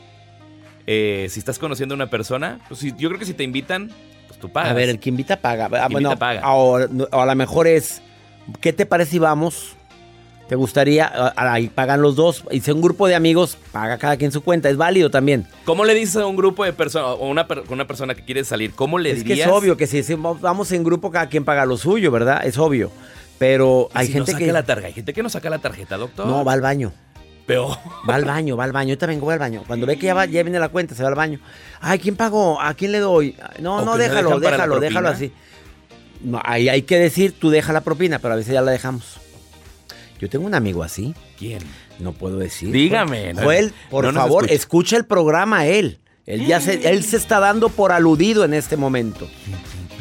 Eh, 0.90 1.26
si 1.28 1.38
estás 1.38 1.58
conociendo 1.58 1.94
a 1.94 1.96
una 1.96 2.08
persona, 2.08 2.60
pues 2.68 2.80
si- 2.80 2.94
yo 2.96 3.10
creo 3.10 3.18
que 3.18 3.26
si 3.26 3.34
te 3.34 3.44
invitan, 3.44 3.90
pues 4.26 4.40
tú 4.40 4.48
pagas. 4.50 4.70
A 4.70 4.74
ver, 4.74 4.88
el 4.88 4.98
que 4.98 5.10
invita 5.10 5.36
paga. 5.36 5.66
Ah, 5.66 5.68
Invita, 5.68 5.88
bueno, 5.90 6.18
paga. 6.18 6.40
ahora, 6.40 6.86
no, 6.90 7.06
a 7.12 7.26
lo 7.26 7.34
mejor 7.34 7.66
es, 7.66 8.00
¿qué 8.62 8.72
te 8.72 8.86
parece 8.86 9.10
si 9.12 9.18
vamos? 9.18 9.74
¿Te 10.48 10.54
gustaría? 10.56 11.12
Ah, 11.14 11.34
Ahí 11.52 11.68
pagan 11.68 12.00
los 12.00 12.16
dos. 12.16 12.42
Y 12.50 12.60
si 12.60 12.70
un 12.70 12.80
grupo 12.80 13.06
de 13.06 13.14
amigos, 13.14 13.58
paga 13.70 13.98
cada 13.98 14.16
quien 14.16 14.32
su 14.32 14.42
cuenta. 14.42 14.70
Es 14.70 14.78
válido 14.78 15.10
también. 15.10 15.46
¿Cómo 15.66 15.84
le 15.84 15.92
dices 15.92 16.16
a 16.16 16.24
un 16.26 16.36
grupo 16.36 16.64
de 16.64 16.72
personas 16.72 17.16
o 17.20 17.28
una, 17.28 17.46
per- 17.46 17.64
una 17.68 17.86
persona 17.86 18.14
que 18.14 18.24
quiere 18.24 18.42
salir? 18.44 18.72
¿Cómo 18.72 18.98
le 18.98 19.10
Es 19.10 19.18
que 19.18 19.24
dirías? 19.24 19.48
es 19.48 19.52
obvio 19.54 19.76
que 19.76 19.86
si 19.86 20.00
vamos 20.14 20.72
en 20.72 20.84
grupo, 20.84 21.10
cada 21.10 21.28
quien 21.28 21.44
paga 21.44 21.66
lo 21.66 21.76
suyo, 21.76 22.10
¿verdad? 22.10 22.46
Es 22.46 22.56
obvio. 22.56 22.90
Pero 23.38 23.90
¿Y 23.94 23.98
hay 23.98 24.06
si 24.06 24.12
gente 24.14 24.32
no 24.32 24.38
saca 24.38 24.46
que... 24.46 24.52
la 24.52 24.62
tarjeta. 24.64 24.86
Hay 24.88 24.92
gente 24.94 25.12
que 25.12 25.22
no 25.22 25.28
saca 25.28 25.50
la 25.50 25.58
tarjeta, 25.58 25.98
doctor. 25.98 26.26
No, 26.26 26.42
va 26.46 26.54
al 26.54 26.62
baño. 26.62 26.92
Peor. 27.48 27.76
Va 28.08 28.14
al 28.14 28.24
baño, 28.26 28.56
va 28.56 28.64
al 28.64 28.72
baño. 28.72 28.90
Yo 28.90 28.98
también 28.98 29.20
voy 29.20 29.32
al 29.32 29.38
baño. 29.40 29.64
Cuando 29.66 29.86
ve 29.86 29.96
que 29.98 30.06
ya, 30.06 30.14
va, 30.14 30.26
ya 30.26 30.42
viene 30.42 30.60
la 30.60 30.68
cuenta, 30.68 30.94
se 30.94 31.02
va 31.02 31.08
al 31.08 31.14
baño. 31.14 31.40
Ay, 31.80 31.98
¿quién 31.98 32.14
pagó? 32.14 32.60
¿A 32.60 32.74
quién 32.74 32.92
le 32.92 32.98
doy? 33.00 33.34
No, 33.60 33.78
¿O 33.78 33.84
no, 33.84 33.96
déjalo, 33.96 34.38
déjalo, 34.38 34.78
déjalo 34.78 35.08
así. 35.08 35.32
No, 36.22 36.40
ahí 36.44 36.68
hay 36.68 36.82
que 36.82 36.98
decir, 36.98 37.32
tú 37.38 37.48
deja 37.50 37.72
la 37.72 37.80
propina, 37.80 38.18
pero 38.18 38.34
a 38.34 38.36
veces 38.36 38.52
ya 38.52 38.60
la 38.60 38.70
dejamos. 38.70 39.18
Yo 40.20 40.28
tengo 40.28 40.46
un 40.46 40.54
amigo 40.54 40.82
así. 40.82 41.14
¿Quién? 41.38 41.60
No 41.98 42.12
puedo 42.12 42.36
decir. 42.38 42.70
Dígame. 42.70 43.32
no- 43.32 43.42
Joel, 43.42 43.72
por 43.90 44.04
no 44.04 44.12
favor, 44.12 44.44
escucha. 44.44 44.54
escucha 44.54 44.96
el 44.98 45.04
programa 45.06 45.66
él. 45.66 45.98
Él 46.26 46.46
ya 46.46 46.60
se, 46.60 46.86
él 46.90 47.02
se 47.02 47.16
está 47.16 47.40
dando 47.40 47.70
por 47.70 47.92
aludido 47.92 48.44
en 48.44 48.52
este 48.52 48.76
momento. 48.76 49.26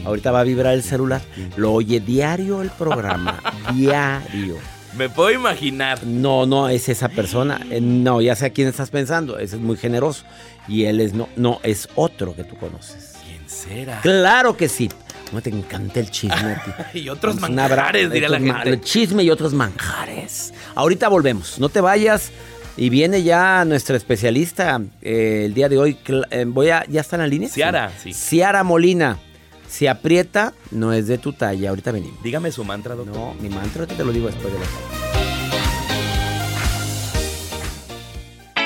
Ahorita 0.03 0.31
va 0.31 0.41
a 0.41 0.43
vibrar 0.43 0.73
el 0.73 0.83
celular. 0.83 1.21
Lo 1.55 1.71
oye 1.71 2.01
diario 2.01 2.61
el 2.61 2.69
programa. 2.71 3.39
diario. 3.73 4.57
Me 4.97 5.09
puedo 5.09 5.31
imaginar. 5.31 6.03
No, 6.03 6.45
no 6.45 6.69
es 6.69 6.89
esa 6.89 7.09
persona. 7.09 7.61
Eh, 7.69 7.79
No, 7.81 8.21
ya 8.21 8.35
sé 8.35 8.47
a 8.47 8.49
quién 8.49 8.67
estás 8.67 8.89
pensando. 8.89 9.37
Ese 9.37 9.57
es 9.57 9.61
muy 9.61 9.77
generoso. 9.77 10.23
Y 10.67 10.85
él 10.85 10.99
es 10.99 11.13
no, 11.13 11.29
no, 11.35 11.59
es 11.63 11.87
otro 11.95 12.35
que 12.35 12.43
tú 12.43 12.57
conoces. 12.57 13.13
¿Quién 13.23 13.47
será? 13.47 14.01
Claro 14.01 14.57
que 14.57 14.67
sí. 14.67 14.89
No 15.31 15.41
te 15.41 15.49
encanta 15.49 15.99
el 15.99 16.09
chisme 16.09 16.35
a 16.35 16.63
ti. 16.63 16.71
Y 17.01 17.09
otros 17.09 17.35
abrazo, 17.35 17.53
manjares, 17.53 18.11
diría 18.11 18.29
la 18.29 18.39
gente. 18.39 18.81
Chisme 18.81 19.23
y 19.23 19.29
otros 19.29 19.53
manjares. 19.53 20.53
Ahorita 20.73 21.09
volvemos. 21.09 21.59
No 21.59 21.69
te 21.69 21.81
vayas. 21.81 22.31
Y 22.75 22.89
viene 22.89 23.23
ya 23.23 23.65
nuestra 23.65 23.97
especialista 23.97 24.79
eh, 25.01 25.43
el 25.45 25.53
día 25.53 25.67
de 25.67 25.77
hoy. 25.77 25.97
Eh, 26.29 26.45
voy 26.47 26.69
a, 26.69 26.85
¿Ya 26.87 27.01
está 27.01 27.15
en 27.15 27.21
la 27.23 27.27
línea? 27.27 27.49
Ciara, 27.49 27.91
sí. 28.01 28.13
Ciara 28.13 28.63
Molina. 28.63 29.17
Si 29.67 29.87
aprieta, 29.87 30.53
no 30.71 30.93
es 30.93 31.07
de 31.07 31.17
tu 31.17 31.33
talla. 31.33 31.69
Ahorita 31.69 31.91
venimos. 31.91 32.21
Dígame 32.23 32.51
su 32.51 32.63
mantra, 32.63 32.95
doctor. 32.95 33.15
No, 33.15 33.33
mi 33.35 33.49
mantra 33.49 33.85
te 33.85 34.03
lo 34.03 34.11
digo 34.11 34.27
después 34.27 34.53
de 34.53 34.59
la 34.59 34.65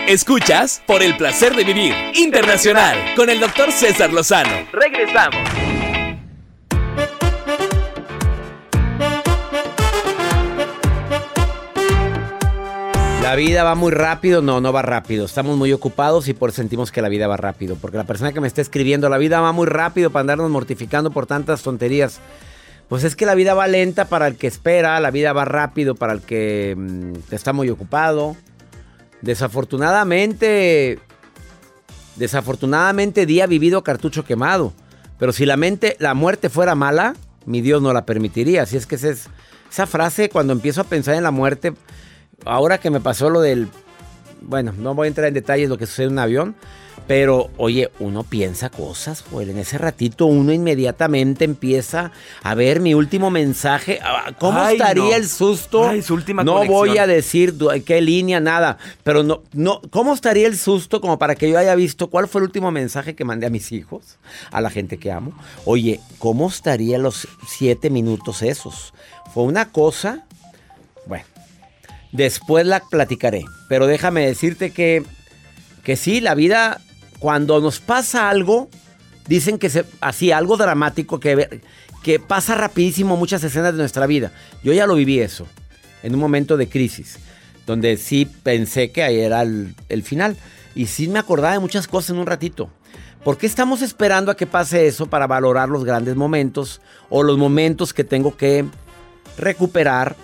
Escuchas 0.08 0.82
por 0.86 1.02
el 1.02 1.16
placer 1.16 1.56
de 1.56 1.64
vivir 1.64 1.94
internacional 2.16 2.98
con 3.16 3.30
el 3.30 3.40
doctor 3.40 3.72
César 3.72 4.12
Lozano. 4.12 4.68
Regresamos. 4.74 5.81
La 13.22 13.36
vida 13.36 13.64
va 13.64 13.76
muy 13.76 13.92
rápido, 13.92 14.42
no, 14.42 14.62
no 14.62 14.74
va 14.74 14.82
rápido. 14.82 15.26
Estamos 15.26 15.56
muy 15.56 15.72
ocupados 15.72 16.28
y 16.28 16.34
por 16.34 16.52
sentimos 16.52 16.92
que 16.92 17.04
la 17.04 17.08
vida 17.08 17.28
va 17.28 17.38
rápido. 17.38 17.76
Porque 17.76 17.98
la 17.98 18.04
persona 18.04 18.34
que 18.34 18.42
me 18.42 18.48
está 18.48 18.62
escribiendo, 18.62 19.10
la 19.10 19.20
vida 19.20 19.40
va 19.40 19.52
muy 19.52 19.68
rápido 19.68 20.10
para 20.10 20.22
andarnos 20.22 20.50
mortificando 20.50 21.12
por 21.12 21.28
tantas 21.28 21.62
tonterías. 21.62 22.20
Pues 22.90 23.04
es 23.04 23.16
que 23.16 23.28
la 23.28 23.36
vida 23.36 23.54
va 23.54 23.68
lenta 23.68 24.06
para 24.06 24.26
el 24.26 24.38
que 24.38 24.48
espera, 24.48 25.00
la 25.00 25.12
vida 25.12 25.34
va 25.34 25.46
rápido 25.46 25.94
para 25.94 26.14
el 26.14 26.22
que 26.22 26.76
mm, 26.76 27.34
está 27.34 27.54
muy 27.54 27.70
ocupado. 27.70 28.36
Desafortunadamente, 29.22 30.98
desafortunadamente 32.16 33.28
día 33.28 33.46
vivido 33.46 33.84
cartucho 33.84 34.26
quemado. 34.26 34.74
Pero 35.20 35.32
si 35.32 35.46
la 35.46 35.58
mente, 35.58 35.96
la 36.00 36.16
muerte 36.16 36.50
fuera 36.50 36.74
mala, 36.74 37.14
mi 37.46 37.62
Dios 37.62 37.84
no 37.84 37.94
la 37.94 38.04
permitiría. 38.04 38.64
Así 38.64 38.78
es 38.78 38.88
que 38.88 38.96
es, 38.96 39.30
esa 39.72 39.86
frase 39.86 40.30
cuando 40.30 40.54
empiezo 40.54 40.82
a 40.82 40.86
pensar 40.86 41.14
en 41.14 41.24
la 41.24 41.32
muerte, 41.32 41.74
ahora 42.46 42.80
que 42.80 42.90
me 42.90 43.00
pasó 43.00 43.30
lo 43.30 43.42
del, 43.42 43.68
bueno, 44.42 44.74
no 44.78 44.94
voy 44.96 45.06
a 45.06 45.10
entrar 45.10 45.28
en 45.28 45.34
detalles 45.34 45.66
de 45.66 45.70
lo 45.70 45.78
que 45.78 45.86
sucede 45.86 46.08
en 46.08 46.14
un 46.14 46.20
avión, 46.20 46.56
pero 47.08 47.50
oye, 47.58 47.90
uno 48.00 48.24
piensa 48.24 48.70
cosas, 48.70 49.24
Joel. 49.30 49.50
En 49.50 49.58
ese 49.58 49.78
ratito 49.78 50.28
uno 50.28 50.54
inmediatamente 50.54 51.44
empieza 51.44 52.12
a 52.42 52.56
ver 52.56 52.80
mi 52.80 52.94
último 52.94 53.30
mensaje. 53.32 54.00
Ah, 54.02 54.32
¿Cómo 54.40 54.62
Ay, 54.62 54.76
estaría 54.76 55.04
no. 55.04 55.16
el 55.16 55.28
susto? 55.28 55.90
Ay, 55.90 56.04
su 56.04 56.14
última 56.14 56.44
no 56.44 56.54
conexión. 56.54 56.78
voy 56.78 56.98
a 57.00 57.08
decir 57.08 57.56
qué 57.86 58.02
línea, 58.02 58.40
nada. 58.40 58.78
Pero 59.04 59.24
no, 59.24 59.42
no, 59.52 59.82
¿cómo 59.90 60.14
estaría 60.14 60.48
el 60.48 60.58
susto 60.58 61.02
como 61.02 61.18
para 61.20 61.36
que 61.36 61.50
yo 61.50 61.58
haya 61.58 61.76
visto 61.76 62.08
cuál 62.10 62.28
fue 62.30 62.40
el 62.40 62.46
último 62.46 62.72
mensaje 62.72 63.16
que 63.16 63.26
mandé 63.26 63.48
a 63.48 63.50
mis 63.50 63.72
hijos, 63.74 64.18
a 64.52 64.62
la 64.62 64.70
gente 64.70 64.98
que 64.98 65.12
amo? 65.12 65.34
Oye, 65.66 66.00
¿cómo 66.18 66.48
estaría 66.48 66.98
los 66.98 67.28
siete 67.48 67.90
minutos 67.90 68.42
esos? 68.42 68.94
Fue 69.34 69.44
una 69.44 69.70
cosa, 69.72 70.24
bueno, 71.08 71.26
después 72.12 72.66
la 72.66 72.82
platicaré. 72.82 73.46
Pero 73.68 73.88
déjame 73.88 74.26
decirte 74.26 74.72
que, 74.72 75.04
que 75.84 75.96
sí, 75.96 76.22
la 76.22 76.36
vida, 76.36 76.82
cuando 77.20 77.60
nos 77.62 77.80
pasa 77.80 78.30
algo, 78.30 78.70
dicen 79.28 79.58
que 79.58 79.70
se, 79.70 79.86
así, 80.02 80.32
algo 80.32 80.58
dramático 80.58 81.20
que, 81.20 81.62
que 82.04 82.20
pasa 82.20 82.56
rapidísimo 82.56 83.18
muchas 83.18 83.44
escenas 83.44 83.74
de 83.74 83.80
nuestra 83.80 84.08
vida. 84.08 84.32
Yo 84.64 84.74
ya 84.74 84.88
lo 84.88 84.96
viví 84.96 85.20
eso, 85.20 85.48
en 86.04 86.14
un 86.14 86.20
momento 86.20 86.58
de 86.58 86.70
crisis, 86.70 87.20
donde 87.66 87.98
sí 87.98 88.26
pensé 88.26 88.92
que 88.92 89.04
ahí 89.04 89.20
era 89.20 89.42
el, 89.42 89.76
el 89.90 90.04
final. 90.04 90.38
Y 90.74 90.88
sí 90.88 91.08
me 91.08 91.20
acordaba 91.20 91.54
de 91.54 91.60
muchas 91.60 91.88
cosas 91.88 92.12
en 92.12 92.18
un 92.18 92.28
ratito. 92.28 92.70
¿Por 93.24 93.38
qué 93.38 93.46
estamos 93.46 93.84
esperando 93.84 94.32
a 94.32 94.38
que 94.38 94.48
pase 94.48 94.88
eso 94.88 95.06
para 95.06 95.28
valorar 95.28 95.70
los 95.70 95.86
grandes 95.86 96.16
momentos 96.16 96.82
o 97.10 97.22
los 97.22 97.38
momentos 97.38 97.94
que 97.94 98.04
tengo 98.04 98.36
que 98.36 98.66
recuperar 99.38 100.16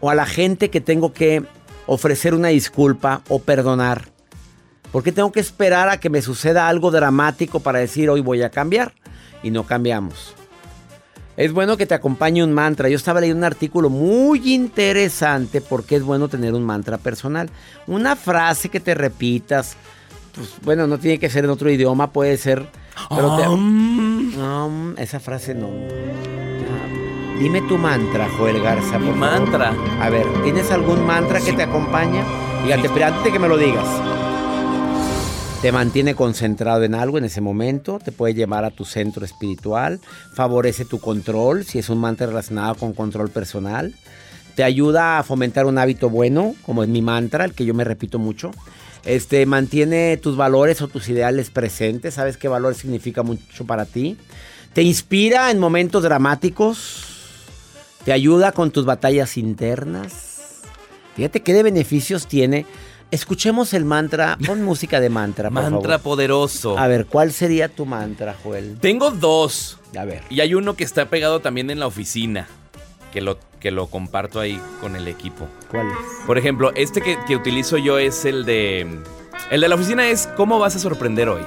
o 0.00 0.10
a 0.10 0.14
la 0.14 0.26
gente 0.26 0.70
que 0.70 0.80
tengo 0.80 1.12
que 1.12 1.42
ofrecer 1.86 2.34
una 2.34 2.48
disculpa 2.48 3.22
o 3.28 3.38
perdonar? 3.40 4.06
¿Por 4.92 5.02
qué 5.02 5.12
tengo 5.12 5.32
que 5.32 5.40
esperar 5.40 5.88
a 5.90 6.00
que 6.00 6.08
me 6.10 6.22
suceda 6.22 6.68
algo 6.68 6.90
dramático 6.90 7.60
para 7.60 7.78
decir 7.78 8.08
hoy 8.08 8.20
voy 8.22 8.42
a 8.42 8.50
cambiar? 8.50 8.92
Y 9.42 9.50
no 9.50 9.64
cambiamos. 9.64 10.34
Es 11.36 11.52
bueno 11.52 11.76
que 11.76 11.86
te 11.86 11.94
acompañe 11.94 12.42
un 12.42 12.52
mantra. 12.52 12.88
Yo 12.88 12.96
estaba 12.96 13.20
leyendo 13.20 13.38
un 13.38 13.44
artículo 13.44 13.90
muy 13.90 14.52
interesante 14.54 15.60
porque 15.60 15.94
es 15.96 16.02
bueno 16.02 16.28
tener 16.28 16.52
un 16.54 16.64
mantra 16.64 16.98
personal. 16.98 17.48
Una 17.86 18.16
frase 18.16 18.70
que 18.70 18.80
te 18.80 18.94
repitas. 18.94 19.76
Pues 20.34 20.54
bueno, 20.62 20.86
no 20.88 20.98
tiene 20.98 21.18
que 21.20 21.30
ser 21.30 21.44
en 21.44 21.50
otro 21.50 21.70
idioma, 21.70 22.10
puede 22.12 22.36
ser. 22.38 22.66
Pero 23.10 23.36
te- 23.36 23.46
Um, 23.48 24.94
esa 24.98 25.20
frase 25.20 25.54
no. 25.54 25.68
Dime 27.38 27.62
tu 27.62 27.78
mantra, 27.78 28.28
Joel 28.36 28.60
Garza. 28.60 28.98
Mi 28.98 29.06
por 29.10 29.18
favor. 29.18 29.40
mantra. 29.40 29.74
A 30.00 30.10
ver, 30.10 30.26
¿tienes 30.42 30.72
algún 30.72 31.06
mantra 31.06 31.40
que 31.40 31.52
te 31.52 31.62
acompaña? 31.62 32.24
Fíjate, 32.64 32.88
pero 32.88 33.06
antes 33.06 33.22
de 33.22 33.32
que 33.32 33.38
me 33.38 33.46
lo 33.46 33.56
digas. 33.56 33.86
Te 35.62 35.70
mantiene 35.70 36.16
concentrado 36.16 36.82
en 36.82 36.96
algo 36.96 37.16
en 37.18 37.24
ese 37.24 37.40
momento, 37.40 38.00
te 38.00 38.10
puede 38.10 38.34
llevar 38.34 38.64
a 38.64 38.70
tu 38.70 38.84
centro 38.84 39.24
espiritual, 39.24 40.00
favorece 40.32 40.84
tu 40.84 41.00
control, 41.00 41.64
si 41.64 41.78
es 41.78 41.88
un 41.88 41.98
mantra 41.98 42.26
relacionado 42.26 42.76
con 42.76 42.92
control 42.92 43.30
personal, 43.30 43.94
te 44.54 44.62
ayuda 44.64 45.18
a 45.18 45.22
fomentar 45.22 45.66
un 45.66 45.78
hábito 45.78 46.10
bueno, 46.10 46.54
como 46.66 46.82
es 46.82 46.88
mi 46.88 47.02
mantra, 47.02 47.44
el 47.44 47.54
que 47.54 47.64
yo 47.64 47.74
me 47.74 47.84
repito 47.84 48.18
mucho. 48.18 48.50
Este 49.04 49.46
mantiene 49.46 50.16
tus 50.16 50.36
valores 50.36 50.82
o 50.82 50.88
tus 50.88 51.08
ideales 51.08 51.50
presentes, 51.50 52.14
sabes 52.14 52.36
qué 52.36 52.48
valor 52.48 52.74
significa 52.74 53.22
mucho 53.22 53.64
para 53.64 53.84
ti. 53.84 54.16
Te 54.72 54.82
inspira 54.82 55.50
en 55.50 55.58
momentos 55.58 56.02
dramáticos, 56.02 57.17
te 58.04 58.12
ayuda 58.12 58.52
con 58.52 58.70
tus 58.70 58.84
batallas 58.84 59.36
internas. 59.36 60.60
Fíjate 61.16 61.40
qué 61.42 61.52
de 61.52 61.62
beneficios 61.62 62.26
tiene. 62.26 62.64
Escuchemos 63.10 63.72
el 63.72 63.84
mantra, 63.86 64.36
pon 64.46 64.62
música 64.62 65.00
de 65.00 65.08
mantra, 65.08 65.50
por 65.50 65.62
Mantra 65.62 65.98
favor. 65.98 66.00
poderoso. 66.02 66.78
A 66.78 66.86
ver, 66.88 67.06
¿cuál 67.06 67.32
sería 67.32 67.68
tu 67.68 67.86
mantra, 67.86 68.36
Joel? 68.42 68.76
Tengo 68.80 69.10
dos. 69.10 69.78
A 69.98 70.04
ver. 70.04 70.22
Y 70.28 70.40
hay 70.40 70.54
uno 70.54 70.74
que 70.76 70.84
está 70.84 71.06
pegado 71.08 71.40
también 71.40 71.70
en 71.70 71.80
la 71.80 71.86
oficina. 71.86 72.46
Que 73.12 73.22
lo, 73.22 73.38
que 73.60 73.70
lo 73.70 73.86
comparto 73.86 74.38
ahí 74.38 74.60
con 74.82 74.94
el 74.94 75.08
equipo. 75.08 75.48
¿Cuál 75.70 75.86
es? 75.88 76.26
Por 76.26 76.36
ejemplo, 76.36 76.70
este 76.74 77.00
que, 77.00 77.16
que 77.26 77.34
utilizo 77.36 77.78
yo 77.78 77.98
es 77.98 78.26
el 78.26 78.44
de. 78.44 78.86
El 79.50 79.62
de 79.62 79.68
la 79.68 79.76
oficina 79.76 80.06
es 80.10 80.26
¿Cómo 80.36 80.58
vas 80.58 80.76
a 80.76 80.78
sorprender 80.78 81.30
hoy? 81.30 81.40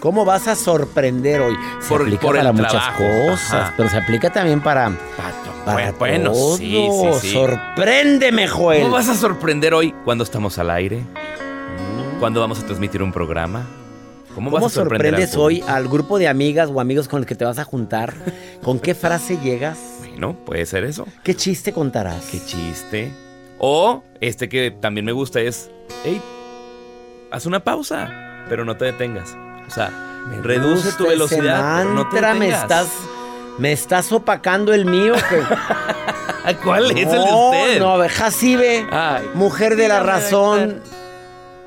¿Cómo 0.00 0.24
vas 0.24 0.48
a 0.48 0.56
sorprender 0.56 1.40
hoy? 1.42 1.54
Se 1.80 1.88
Por- 1.88 2.02
aplica 2.02 2.20
por 2.22 2.36
para 2.36 2.52
muchas 2.52 2.70
trabajo. 2.70 3.04
cosas, 3.28 3.52
Ajá. 3.52 3.74
pero 3.76 3.88
se 3.90 3.96
aplica 3.98 4.30
también 4.32 4.60
para, 4.62 4.90
para 5.64 5.92
bueno, 5.92 6.32
todo. 6.32 6.56
sí, 6.56 6.88
sí, 6.90 7.08
sí. 7.20 7.32
Sorpréndeme, 7.32 8.48
Joel. 8.48 8.82
¿Cómo 8.82 8.94
vas 8.94 9.08
a 9.08 9.14
sorprender 9.14 9.74
hoy 9.74 9.94
cuando 10.04 10.24
estamos 10.24 10.58
al 10.58 10.70
aire? 10.70 11.02
¿Cuándo 12.18 12.40
vamos 12.40 12.60
a 12.60 12.66
transmitir 12.66 13.02
un 13.02 13.12
programa? 13.12 13.66
¿Cómo, 14.34 14.50
¿Cómo 14.50 14.62
vas 14.64 14.76
a 14.76 14.80
al 14.80 14.86
sorprendes 14.88 15.36
hoy 15.36 15.62
al 15.66 15.88
grupo 15.88 16.18
de 16.18 16.28
amigas 16.28 16.70
o 16.72 16.80
amigos 16.80 17.06
con 17.08 17.20
el 17.20 17.26
que 17.26 17.34
te 17.34 17.44
vas 17.44 17.58
a 17.58 17.64
juntar? 17.64 18.14
¿Con 18.62 18.78
qué 18.78 18.94
frase 18.94 19.36
llegas? 19.38 19.78
Bueno, 19.98 20.34
puede 20.46 20.64
ser 20.66 20.84
eso. 20.84 21.06
¿Qué 21.24 21.34
chiste 21.34 21.72
contarás? 21.72 22.24
Qué 22.30 22.40
chiste. 22.44 23.12
O 23.58 24.02
este 24.20 24.48
que 24.48 24.70
también 24.70 25.04
me 25.04 25.12
gusta 25.12 25.40
es, 25.40 25.70
hey, 26.04 26.20
haz 27.30 27.44
una 27.44 27.60
pausa, 27.60 28.44
pero 28.48 28.64
no 28.64 28.76
te 28.76 28.86
detengas. 28.86 29.36
O 29.70 29.72
sea, 29.72 29.90
reduce 30.42 30.92
tu 30.92 31.06
velocidad, 31.06 31.82
pero 31.82 31.94
no 31.94 32.08
te 32.08 32.20
mantra, 32.20 32.34
me 32.34 32.48
estás 32.48 32.88
me 33.58 33.72
estás 33.72 34.10
opacando 34.10 34.72
el 34.74 34.84
mío 34.84 35.14
que 35.28 36.56
¿Cuál 36.64 36.90
es 36.90 36.96
el 36.96 36.96
de 37.10 37.16
No, 37.16 37.50
usted? 37.50 37.78
No, 37.78 37.98
ve, 37.98 38.08
Jacibe, 38.08 38.86
Ay, 38.90 39.30
mujer 39.34 39.76
de 39.76 39.86
la 39.86 40.00
razón. 40.00 40.82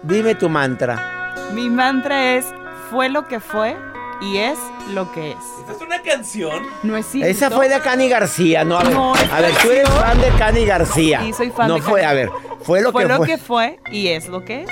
Dime 0.02 0.36
tu 0.36 0.50
mantra. 0.50 1.34
Mi 1.54 1.70
mantra 1.70 2.34
es, 2.36 2.46
fue 2.90 3.08
lo 3.08 3.26
que 3.28 3.40
fue 3.40 3.78
y 4.22 4.38
es 4.38 4.58
lo 4.94 5.10
que 5.14 5.32
es. 5.32 5.38
¿esta 5.62 5.72
es 5.74 5.82
una 5.82 6.02
canción? 6.02 6.64
No 6.82 6.98
es 6.98 7.06
cierto. 7.06 7.30
Esa 7.30 7.52
fue 7.52 7.70
de 7.70 7.80
Cani 7.80 8.10
García, 8.10 8.66
no 8.66 8.80
a 8.80 8.84
ver. 8.84 8.94
No, 8.94 9.16
es 9.16 9.32
a 9.32 9.40
ver, 9.40 9.52
tú 9.62 9.72
eres 9.72 9.90
fan 9.90 10.20
de 10.20 10.30
Cani 10.38 10.66
García. 10.66 11.22
Sí, 11.22 11.32
soy 11.34 11.52
fan 11.52 11.68
no 11.70 11.76
de 11.76 11.82
fue, 11.82 12.02
Cani. 12.02 12.12
a 12.12 12.14
ver, 12.16 12.30
fue 12.64 12.82
lo 12.82 12.92
fue 12.92 13.04
que 13.04 13.08
lo 13.10 13.18
fue. 13.18 13.28
que 13.28 13.38
fue 13.38 13.80
y 13.92 14.08
es 14.10 14.28
lo 14.28 14.44
que 14.44 14.64
es. 14.64 14.70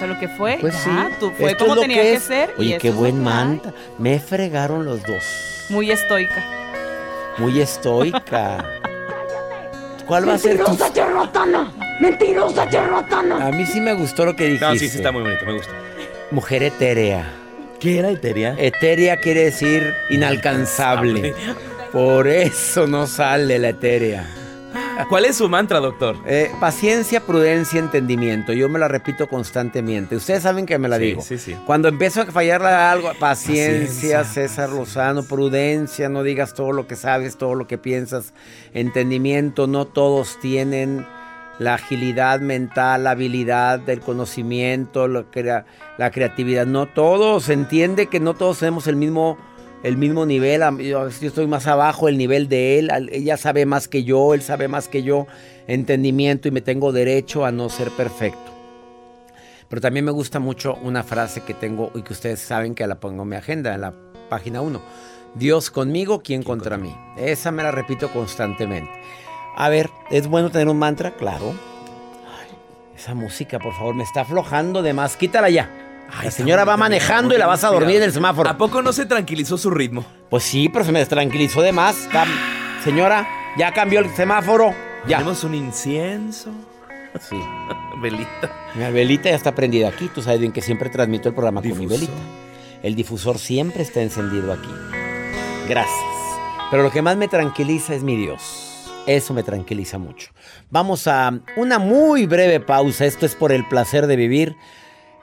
Sea, 0.00 0.08
lo 0.08 0.18
que 0.18 0.28
fue, 0.28 0.56
Pues 0.58 0.72
ya, 0.82 1.08
sí, 1.10 1.16
tú, 1.20 1.30
fue 1.38 1.50
esto 1.50 1.66
como 1.66 1.78
tenía 1.82 2.00
que, 2.00 2.18
ser. 2.20 2.54
Oye, 2.56 2.78
qué 2.78 2.90
buen 2.90 3.22
manta. 3.22 3.74
Me 3.98 4.18
fregaron 4.18 4.86
los 4.86 5.02
dos. 5.02 5.66
Muy 5.68 5.90
estoica. 5.90 6.42
Muy 7.36 7.60
estoica. 7.60 8.64
¿Cuál 10.06 10.26
va 10.26 10.34
a 10.34 10.38
ser 10.38 10.64
tu 10.64 10.74
charlatana! 10.94 11.70
¡Mentirosa 12.00 12.66
charlatana! 12.70 13.46
A 13.46 13.50
mí 13.50 13.66
sí 13.66 13.78
me 13.82 13.92
gustó 13.92 14.24
lo 14.24 14.34
que 14.34 14.44
dijiste. 14.44 14.64
No, 14.64 14.72
sí, 14.72 14.88
sí 14.88 14.96
está 14.96 15.12
muy 15.12 15.20
bonito, 15.20 15.44
me 15.44 15.52
gusta. 15.52 15.72
Mujer 16.30 16.62
etérea. 16.62 17.34
¿Qué 17.78 17.98
era 17.98 18.08
Eteria? 18.10 18.54
Etérea 18.56 19.18
quiere 19.18 19.44
decir 19.44 19.94
inalcanzable. 20.08 21.34
Por 21.92 22.26
eso 22.26 22.86
no 22.86 23.06
sale 23.06 23.58
la 23.58 23.68
etérea. 23.68 24.26
¿Cuál 25.08 25.24
es 25.24 25.36
su 25.36 25.48
mantra, 25.48 25.80
doctor? 25.80 26.16
Eh, 26.26 26.50
paciencia, 26.60 27.20
prudencia, 27.20 27.78
entendimiento. 27.80 28.52
Yo 28.52 28.68
me 28.68 28.78
la 28.78 28.88
repito 28.88 29.26
constantemente. 29.28 30.16
Ustedes 30.16 30.42
saben 30.42 30.66
que 30.66 30.78
me 30.78 30.88
la 30.88 30.96
Sí, 30.98 31.02
digo. 31.02 31.22
sí, 31.22 31.38
sí. 31.38 31.56
Cuando 31.66 31.88
empiezo 31.88 32.22
a 32.22 32.26
fallarle 32.26 32.68
a 32.68 32.90
algo, 32.92 33.10
paciencia, 33.18 34.20
Paciencia, 34.20 34.24
César 34.24 34.70
Lozano, 34.70 35.22
prudencia, 35.22 36.08
no 36.08 36.22
digas 36.22 36.54
todo 36.54 36.72
lo 36.72 36.86
que 36.86 36.96
sabes, 36.96 37.36
todo 37.36 37.54
lo 37.54 37.66
que 37.66 37.78
piensas. 37.78 38.32
Entendimiento, 38.74 39.66
no 39.66 39.86
todos 39.86 40.38
tienen 40.40 41.06
la 41.58 41.74
agilidad 41.74 42.40
mental, 42.40 43.04
la 43.04 43.10
habilidad 43.10 43.78
del 43.80 44.00
conocimiento, 44.00 45.06
la, 45.08 45.24
la 45.98 46.10
creatividad. 46.10 46.66
No 46.66 46.86
todos, 46.86 47.50
entiende 47.50 48.06
que 48.06 48.18
no 48.20 48.32
todos 48.34 48.60
tenemos 48.60 48.86
el 48.86 48.96
mismo, 48.96 49.36
el 49.82 49.96
mismo 49.96 50.26
nivel. 50.26 50.62
Yo, 50.78 51.06
estoy 51.06 51.46
más 51.46 51.66
abajo 51.66 52.08
el 52.08 52.18
nivel 52.18 52.48
de 52.48 52.78
él. 52.78 52.90
Ella 53.12 53.36
sabe 53.36 53.66
más 53.66 53.88
que 53.88 54.04
yo, 54.04 54.34
él 54.34 54.42
sabe 54.42 54.68
más 54.68 54.88
que 54.88 55.02
yo. 55.02 55.26
Entendimiento 55.66 56.48
y 56.48 56.50
me 56.50 56.60
tengo 56.60 56.92
derecho 56.92 57.44
a 57.44 57.52
no 57.52 57.68
ser 57.68 57.90
perfecto. 57.90 58.50
Pero 59.68 59.80
también 59.80 60.04
me 60.04 60.10
gusta 60.10 60.40
mucho 60.40 60.76
una 60.82 61.04
frase 61.04 61.42
que 61.42 61.54
tengo 61.54 61.92
y 61.94 62.02
que 62.02 62.12
ustedes 62.12 62.40
saben 62.40 62.74
que 62.74 62.86
la 62.86 62.98
pongo 62.98 63.22
en 63.22 63.28
mi 63.28 63.36
agenda, 63.36 63.74
en 63.74 63.82
la 63.82 63.94
página 64.28 64.60
1. 64.60 64.80
Dios 65.36 65.70
conmigo, 65.70 66.22
¿quién 66.22 66.42
contra 66.42 66.76
mí? 66.76 66.92
Esa 67.16 67.52
me 67.52 67.62
la 67.62 67.70
repito 67.70 68.12
constantemente. 68.12 68.90
A 69.56 69.68
ver, 69.68 69.88
¿es 70.10 70.26
bueno 70.26 70.50
tener 70.50 70.68
un 70.68 70.78
mantra? 70.78 71.12
Claro. 71.12 71.54
esa 72.96 73.14
música, 73.14 73.60
por 73.60 73.72
favor, 73.72 73.94
me 73.94 74.02
está 74.02 74.22
aflojando 74.22 74.82
de 74.82 74.92
más. 74.92 75.16
Quítala 75.16 75.50
ya. 75.50 75.89
La 76.22 76.30
señora 76.30 76.64
va 76.64 76.76
manejando 76.76 77.34
y 77.34 77.38
la 77.38 77.46
vas 77.46 77.64
a 77.64 77.68
dormir 77.68 77.96
en 77.96 78.04
el 78.04 78.12
semáforo. 78.12 78.48
¿A 78.48 78.56
poco 78.56 78.82
no 78.82 78.92
se 78.92 79.06
tranquilizó 79.06 79.56
su 79.58 79.70
ritmo? 79.70 80.04
Pues 80.28 80.44
sí, 80.44 80.68
pero 80.68 80.84
se 80.84 80.92
me 80.92 81.04
tranquilizó 81.06 81.62
de 81.62 81.72
más. 81.72 82.08
Señora, 82.84 83.28
ya 83.56 83.72
cambió 83.72 84.00
el 84.00 84.10
semáforo. 84.14 84.74
Ya. 85.06 85.18
Tenemos 85.18 85.44
un 85.44 85.54
incienso. 85.54 86.50
Sí. 87.20 87.36
velita. 88.02 88.50
Mi 88.74 88.90
velita 88.90 89.30
ya 89.30 89.36
está 89.36 89.54
prendida 89.54 89.88
aquí. 89.88 90.08
Tú 90.14 90.22
sabes 90.22 90.40
bien 90.40 90.52
que 90.52 90.62
siempre 90.62 90.90
transmito 90.90 91.28
el 91.28 91.34
programa 91.34 91.62
con 91.62 91.78
mi 91.78 91.86
velita. 91.86 92.12
El 92.82 92.94
difusor 92.94 93.38
siempre 93.38 93.82
está 93.82 94.00
encendido 94.00 94.52
aquí. 94.52 94.70
Gracias. 95.68 95.98
Pero 96.70 96.82
lo 96.82 96.90
que 96.90 97.02
más 97.02 97.16
me 97.16 97.28
tranquiliza 97.28 97.94
es 97.94 98.02
mi 98.02 98.16
Dios. 98.16 98.70
Eso 99.06 99.34
me 99.34 99.42
tranquiliza 99.42 99.98
mucho. 99.98 100.30
Vamos 100.70 101.06
a 101.06 101.40
una 101.56 101.78
muy 101.78 102.26
breve 102.26 102.60
pausa. 102.60 103.06
Esto 103.06 103.26
es 103.26 103.34
por 103.34 103.52
el 103.52 103.66
placer 103.66 104.06
de 104.06 104.16
vivir. 104.16 104.56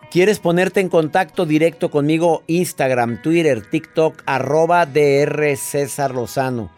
¿Quieres 0.10 0.40
ponerte 0.40 0.80
en 0.80 0.88
contacto 0.88 1.46
directo 1.46 1.92
conmigo? 1.92 2.44
Instagram, 2.48 3.22
Twitter, 3.22 3.62
TikTok, 3.70 4.24
arroba 4.26 4.86
DR 4.86 5.58
César 5.58 6.16
Lozano. 6.16 6.72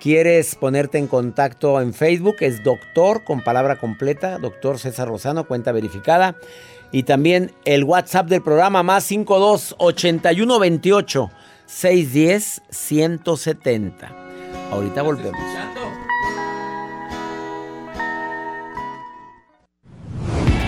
¿Quieres 0.00 0.54
ponerte 0.54 0.98
en 0.98 1.06
contacto 1.06 1.80
en 1.80 1.94
Facebook? 1.94 2.36
Es 2.40 2.62
doctor 2.62 3.24
con 3.24 3.42
palabra 3.42 3.76
completa, 3.76 4.38
doctor 4.38 4.78
César 4.78 5.08
Lozano, 5.08 5.46
cuenta 5.46 5.72
verificada. 5.72 6.36
Y 6.92 7.04
también 7.04 7.52
el 7.64 7.84
WhatsApp 7.84 8.28
del 8.28 8.42
programa 8.42 8.82
más 8.82 9.04
52 9.04 9.76
81 9.78 10.58
28 10.58 11.30
610 11.64 12.62
170. 12.68 14.16
Ahorita 14.70 15.00
volvemos. 15.00 15.40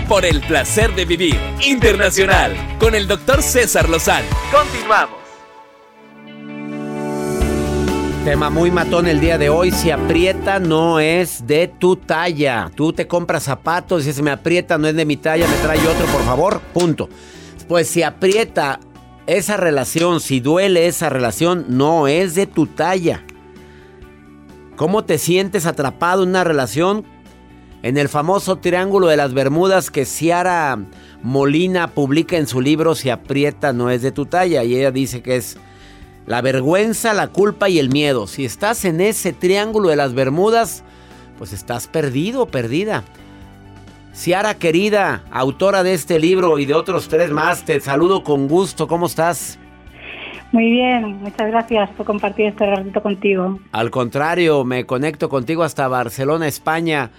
Por 0.07 0.25
el 0.25 0.41
placer 0.41 0.95
de 0.95 1.05
vivir 1.05 1.37
internacional 1.61 2.55
con 2.79 2.95
el 2.95 3.07
doctor 3.07 3.43
César 3.43 3.89
Lozano. 3.89 4.27
Continuamos. 4.51 5.17
Tema 8.23 8.49
muy 8.49 8.71
matón 8.71 9.07
el 9.07 9.19
día 9.19 9.37
de 9.37 9.49
hoy. 9.49 9.71
Si 9.71 9.91
aprieta, 9.91 10.59
no 10.59 10.99
es 10.99 11.45
de 11.45 11.67
tu 11.67 11.97
talla. 11.97 12.71
Tú 12.75 12.93
te 12.93 13.07
compras 13.07 13.43
zapatos 13.43 14.03
y 14.03 14.05
si 14.05 14.13
se 14.13 14.23
me 14.23 14.31
aprieta, 14.31 14.77
no 14.77 14.87
es 14.87 14.95
de 14.95 15.05
mi 15.05 15.17
talla, 15.17 15.47
me 15.47 15.55
trae 15.57 15.79
otro, 15.79 16.05
por 16.07 16.23
favor. 16.23 16.61
Punto. 16.73 17.09
Pues 17.67 17.87
si 17.87 18.03
aprieta 18.03 18.79
esa 19.27 19.57
relación, 19.57 20.21
si 20.21 20.39
duele 20.39 20.87
esa 20.87 21.09
relación, 21.09 21.65
no 21.69 22.07
es 22.07 22.35
de 22.35 22.47
tu 22.47 22.65
talla. 22.65 23.23
¿Cómo 24.77 25.03
te 25.05 25.17
sientes 25.17 25.65
atrapado 25.65 26.23
en 26.23 26.29
una 26.29 26.43
relación? 26.43 27.05
En 27.83 27.97
el 27.97 28.09
famoso 28.09 28.57
Triángulo 28.57 29.07
de 29.07 29.17
las 29.17 29.33
Bermudas 29.33 29.91
que 29.91 30.05
Ciara 30.05 30.77
Molina 31.21 31.89
publica 31.89 32.37
en 32.37 32.47
su 32.47 32.59
libro 32.59 32.95
Si 32.95 33.09
aprieta 33.09 33.71
no 33.71 33.89
es 33.91 34.01
de 34.01 34.11
tu 34.11 34.25
talla 34.25 34.63
y 34.63 34.75
ella 34.75 34.91
dice 34.91 35.21
que 35.21 35.35
es 35.35 35.57
la 36.25 36.41
vergüenza, 36.41 37.13
la 37.13 37.27
culpa 37.27 37.69
y 37.69 37.79
el 37.79 37.89
miedo. 37.89 38.27
Si 38.27 38.45
estás 38.45 38.83
en 38.83 38.99
ese 38.99 39.31
Triángulo 39.31 39.89
de 39.89 39.95
las 39.95 40.13
Bermudas, 40.13 40.83
pues 41.37 41.53
estás 41.53 41.87
perdido, 41.87 42.47
perdida. 42.47 43.03
Ciara 44.13 44.55
querida, 44.55 45.23
autora 45.31 45.83
de 45.83 45.93
este 45.93 46.19
libro 46.19 46.57
y 46.57 46.65
de 46.65 46.73
otros 46.73 47.07
tres 47.07 47.29
más, 47.29 47.63
te 47.63 47.79
saludo 47.79 48.23
con 48.23 48.47
gusto. 48.47 48.87
¿Cómo 48.87 49.05
estás? 49.05 49.59
Muy 50.51 50.71
bien, 50.71 51.19
muchas 51.21 51.51
gracias 51.51 51.89
por 51.91 52.05
compartir 52.05 52.47
este 52.47 52.65
ratito 52.65 53.01
contigo. 53.03 53.59
Al 53.71 53.91
contrario, 53.91 54.63
me 54.63 54.85
conecto 54.85 55.29
contigo 55.29 55.63
hasta 55.63 55.87
Barcelona, 55.87 56.47
España. 56.47 57.11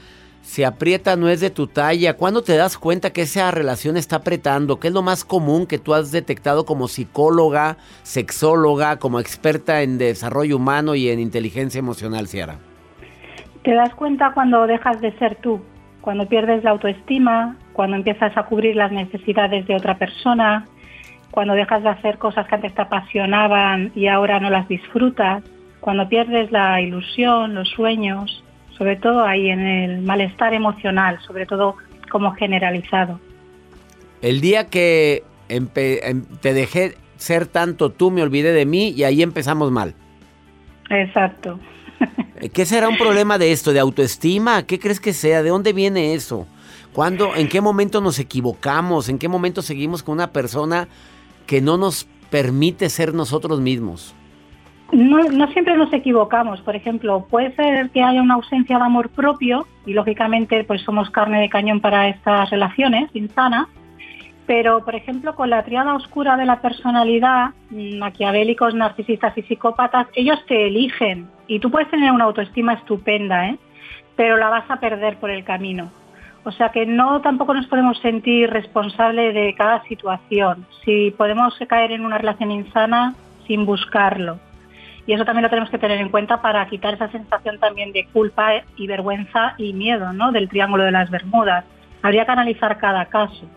Si 0.48 0.64
aprieta 0.64 1.14
no 1.14 1.28
es 1.28 1.40
de 1.40 1.50
tu 1.50 1.66
talla. 1.66 2.16
¿Cuándo 2.16 2.42
te 2.42 2.56
das 2.56 2.78
cuenta 2.78 3.12
que 3.12 3.20
esa 3.20 3.50
relación 3.50 3.98
está 3.98 4.16
apretando? 4.16 4.80
¿Qué 4.80 4.88
es 4.88 4.94
lo 4.94 5.02
más 5.02 5.22
común 5.22 5.66
que 5.66 5.76
tú 5.76 5.92
has 5.92 6.10
detectado 6.10 6.64
como 6.64 6.88
psicóloga, 6.88 7.76
sexóloga, 8.02 8.98
como 8.98 9.20
experta 9.20 9.82
en 9.82 9.98
desarrollo 9.98 10.56
humano 10.56 10.94
y 10.94 11.10
en 11.10 11.20
inteligencia 11.20 11.78
emocional, 11.78 12.28
Ciara? 12.28 12.56
Te 13.62 13.74
das 13.74 13.94
cuenta 13.94 14.32
cuando 14.32 14.66
dejas 14.66 15.02
de 15.02 15.12
ser 15.18 15.36
tú, 15.36 15.60
cuando 16.00 16.26
pierdes 16.26 16.64
la 16.64 16.70
autoestima, 16.70 17.58
cuando 17.74 17.96
empiezas 17.96 18.34
a 18.34 18.44
cubrir 18.44 18.74
las 18.74 18.90
necesidades 18.90 19.66
de 19.66 19.76
otra 19.76 19.98
persona, 19.98 20.64
cuando 21.30 21.52
dejas 21.52 21.82
de 21.82 21.90
hacer 21.90 22.16
cosas 22.16 22.48
que 22.48 22.54
antes 22.54 22.74
te 22.74 22.80
apasionaban 22.80 23.92
y 23.94 24.06
ahora 24.06 24.40
no 24.40 24.48
las 24.48 24.66
disfrutas, 24.66 25.44
cuando 25.80 26.08
pierdes 26.08 26.50
la 26.50 26.80
ilusión, 26.80 27.54
los 27.54 27.68
sueños 27.68 28.42
sobre 28.78 28.96
todo 28.96 29.24
ahí 29.24 29.50
en 29.50 29.60
el 29.60 30.02
malestar 30.02 30.54
emocional, 30.54 31.18
sobre 31.26 31.44
todo 31.44 31.76
como 32.10 32.32
generalizado. 32.32 33.20
El 34.22 34.40
día 34.40 34.68
que 34.68 35.24
em, 35.48 35.66
te 35.66 36.54
dejé 36.54 36.96
ser 37.16 37.46
tanto 37.46 37.90
tú, 37.90 38.10
me 38.10 38.22
olvidé 38.22 38.52
de 38.52 38.64
mí 38.64 38.90
y 38.90 39.04
ahí 39.04 39.22
empezamos 39.22 39.70
mal. 39.70 39.94
Exacto. 40.88 41.58
¿Qué 42.52 42.64
será 42.64 42.88
un 42.88 42.96
problema 42.96 43.38
de 43.38 43.52
esto, 43.52 43.72
de 43.72 43.80
autoestima? 43.80 44.64
¿Qué 44.64 44.78
crees 44.78 45.00
que 45.00 45.12
sea? 45.12 45.42
¿De 45.42 45.50
dónde 45.50 45.72
viene 45.72 46.14
eso? 46.14 46.46
¿Cuándo, 46.92 47.34
en 47.36 47.48
qué 47.48 47.60
momento 47.60 48.00
nos 48.00 48.18
equivocamos? 48.18 49.08
¿En 49.08 49.18
qué 49.18 49.28
momento 49.28 49.62
seguimos 49.62 50.02
con 50.02 50.14
una 50.14 50.32
persona 50.32 50.88
que 51.46 51.60
no 51.60 51.76
nos 51.76 52.06
permite 52.30 52.88
ser 52.88 53.14
nosotros 53.14 53.60
mismos? 53.60 54.14
No, 54.92 55.18
no, 55.22 55.46
siempre 55.48 55.76
nos 55.76 55.92
equivocamos. 55.92 56.60
Por 56.62 56.74
ejemplo, 56.74 57.26
puede 57.28 57.54
ser 57.54 57.90
que 57.90 58.02
haya 58.02 58.22
una 58.22 58.34
ausencia 58.34 58.78
de 58.78 58.84
amor 58.84 59.10
propio 59.10 59.66
y 59.84 59.92
lógicamente 59.92 60.64
pues 60.64 60.82
somos 60.82 61.10
carne 61.10 61.40
de 61.40 61.50
cañón 61.50 61.80
para 61.80 62.08
estas 62.08 62.50
relaciones 62.50 63.10
insanas. 63.14 63.68
Pero, 64.46 64.82
por 64.82 64.94
ejemplo, 64.94 65.34
con 65.34 65.50
la 65.50 65.62
triada 65.62 65.94
oscura 65.94 66.38
de 66.38 66.46
la 66.46 66.62
personalidad, 66.62 67.50
mm, 67.70 67.98
maquiavélicos, 67.98 68.74
narcisistas 68.74 69.36
y 69.36 69.42
psicópatas, 69.42 70.06
ellos 70.14 70.42
te 70.46 70.68
eligen 70.68 71.28
y 71.46 71.58
tú 71.58 71.70
puedes 71.70 71.90
tener 71.90 72.10
una 72.10 72.24
autoestima 72.24 72.72
estupenda, 72.72 73.46
¿eh? 73.48 73.58
pero 74.16 74.38
la 74.38 74.48
vas 74.48 74.70
a 74.70 74.80
perder 74.80 75.18
por 75.18 75.28
el 75.28 75.44
camino. 75.44 75.90
O 76.44 76.50
sea 76.50 76.70
que 76.70 76.86
no 76.86 77.20
tampoco 77.20 77.52
nos 77.52 77.66
podemos 77.66 77.98
sentir 77.98 78.48
responsables 78.48 79.34
de 79.34 79.54
cada 79.54 79.82
situación. 79.82 80.66
Si 80.82 81.10
podemos 81.10 81.54
caer 81.68 81.92
en 81.92 82.06
una 82.06 82.16
relación 82.16 82.50
insana 82.50 83.14
sin 83.46 83.66
buscarlo 83.66 84.38
y 85.08 85.14
eso 85.14 85.24
también 85.24 85.42
lo 85.44 85.48
tenemos 85.48 85.70
que 85.70 85.78
tener 85.78 85.98
en 86.02 86.10
cuenta 86.10 86.42
para 86.42 86.68
quitar 86.68 86.92
esa 86.92 87.10
sensación 87.10 87.58
también 87.58 87.92
de 87.92 88.06
culpa 88.12 88.62
y 88.76 88.86
vergüenza 88.86 89.54
y 89.56 89.72
miedo 89.72 90.12
¿no? 90.12 90.32
del 90.32 90.50
Triángulo 90.50 90.84
de 90.84 90.92
las 90.92 91.08
Bermudas. 91.08 91.64
Habría 92.02 92.26
que 92.26 92.32
analizar 92.32 92.76
cada 92.76 93.06
caso. 93.06 93.48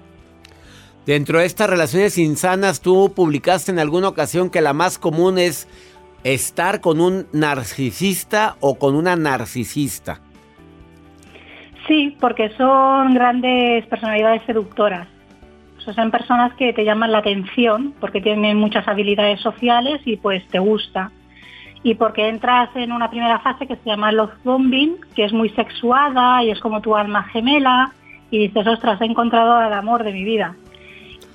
Dentro 1.05 1.39
de 1.39 1.45
estas 1.45 1.69
relaciones 1.69 2.17
insanas, 2.17 2.79
tú 2.79 3.11
publicaste 3.13 3.69
en 3.69 3.79
alguna 3.79 4.07
ocasión 4.07 4.49
que 4.49 4.61
la 4.61 4.71
más 4.71 4.97
común 4.97 5.37
es 5.37 5.67
estar 6.23 6.79
con 6.79 7.01
un 7.01 7.27
narcisista 7.33 8.55
o 8.61 8.79
con 8.79 8.95
una 8.95 9.17
narcisista. 9.17 10.21
Sí, 11.85 12.15
porque 12.21 12.47
son 12.55 13.13
grandes 13.13 13.85
personalidades 13.87 14.41
seductoras. 14.45 15.09
son 15.79 16.11
personas 16.11 16.53
que 16.53 16.71
te 16.71 16.85
llaman 16.85 17.11
la 17.11 17.17
atención 17.17 17.93
porque 17.99 18.21
tienen 18.21 18.55
muchas 18.55 18.87
habilidades 18.87 19.41
sociales 19.41 19.99
y 20.05 20.15
pues 20.15 20.47
te 20.47 20.59
gusta 20.59 21.11
y 21.83 21.95
porque 21.95 22.27
entras 22.27 22.69
en 22.75 22.91
una 22.91 23.09
primera 23.09 23.39
fase 23.39 23.67
que 23.67 23.75
se 23.75 23.89
llama 23.89 24.11
love 24.11 24.33
bombing, 24.43 24.97
que 25.15 25.25
es 25.25 25.33
muy 25.33 25.49
sexuada 25.49 26.43
y 26.43 26.51
es 26.51 26.59
como 26.59 26.81
tu 26.81 26.95
alma 26.95 27.23
gemela 27.23 27.91
y 28.29 28.39
dices, 28.39 28.67
ostras, 28.67 29.01
he 29.01 29.05
encontrado 29.05 29.61
el 29.61 29.73
amor 29.73 30.03
de 30.03 30.13
mi 30.13 30.23
vida. 30.23 30.55